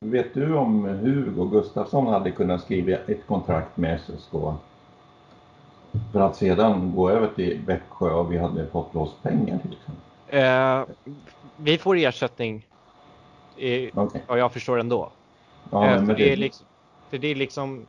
[0.01, 4.33] Vet du om Hugo Gustafsson hade kunnat skriva ett kontrakt med SSK?
[6.13, 9.77] För att sedan gå över till Växjö och vi hade fått loss pengar till
[10.31, 10.85] Eh,
[11.57, 12.67] vi får ersättning.
[13.57, 14.21] I, okay.
[14.27, 15.11] Och jag förstår ändå.
[15.71, 16.33] Ja, eh, för, det, det...
[16.33, 16.67] Är liksom,
[17.11, 17.87] för det är liksom.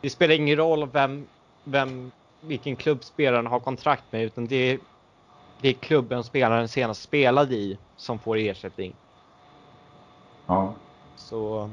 [0.00, 1.26] Det spelar ingen roll vem
[1.70, 2.10] vem,
[2.40, 4.78] vilken klubb spelaren har kontrakt med utan det är,
[5.60, 8.94] det är klubben spelaren senast spelade i som får ersättning.
[10.46, 10.72] Ja.
[11.16, 11.70] Så.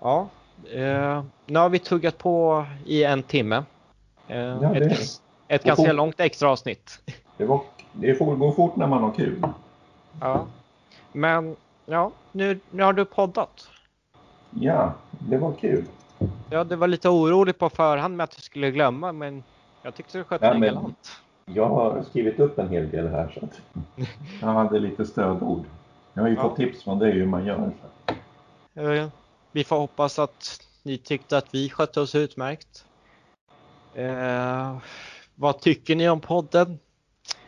[0.00, 0.28] Ja.
[0.72, 3.64] Eh, nu har vi tuggat på i en timme.
[4.28, 5.94] Eh, ja, det, ett, ett ganska fort.
[5.94, 7.00] långt extra avsnitt.
[7.36, 7.60] Det, var,
[7.92, 9.42] det får gå fort när man har kul.
[10.20, 10.46] Ja.
[11.12, 13.68] Men ja, nu, nu har du poddat.
[14.50, 15.84] Ja, det var kul.
[16.50, 19.42] Ja, du var lite orolig på förhand med att du skulle glömma, men
[19.82, 21.10] jag tyckte du skötte ja, dig galant.
[21.46, 23.60] Jag har skrivit upp en hel del här så att
[24.40, 25.64] jag hade lite stödord.
[26.14, 26.42] Jag har ju ja.
[26.42, 27.70] fått tips från dig hur man gör.
[28.74, 29.10] Så.
[29.52, 32.84] Vi får hoppas att ni tyckte att vi skötte oss utmärkt.
[33.94, 34.76] Eh,
[35.34, 36.78] vad tycker ni om podden?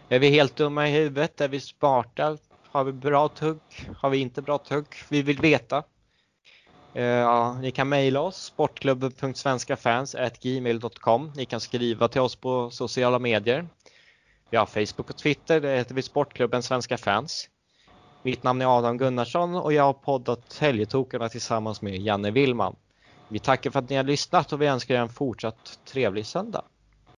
[0.09, 1.41] Är vi helt dumma i huvudet?
[1.41, 2.37] Är vi smarta?
[2.69, 3.61] Har vi bra tugg?
[3.97, 4.87] Har vi inte bra tugg?
[5.09, 5.83] Vi vill veta.
[6.95, 11.33] Eh, ja, ni kan mejla oss sportklubben.svenskafans.gmail.com.
[11.37, 13.69] Ni kan skriva till oss på sociala medier.
[14.51, 17.49] Vi har Facebook och Twitter, det heter vi Sportklubben Svenska Fans.
[18.23, 22.77] Mitt namn är Adam Gunnarsson och jag har poddat Helgetokarna tillsammans med Janne Willman.
[23.29, 26.65] Vi tackar för att ni har lyssnat och vi önskar er en fortsatt trevlig söndag.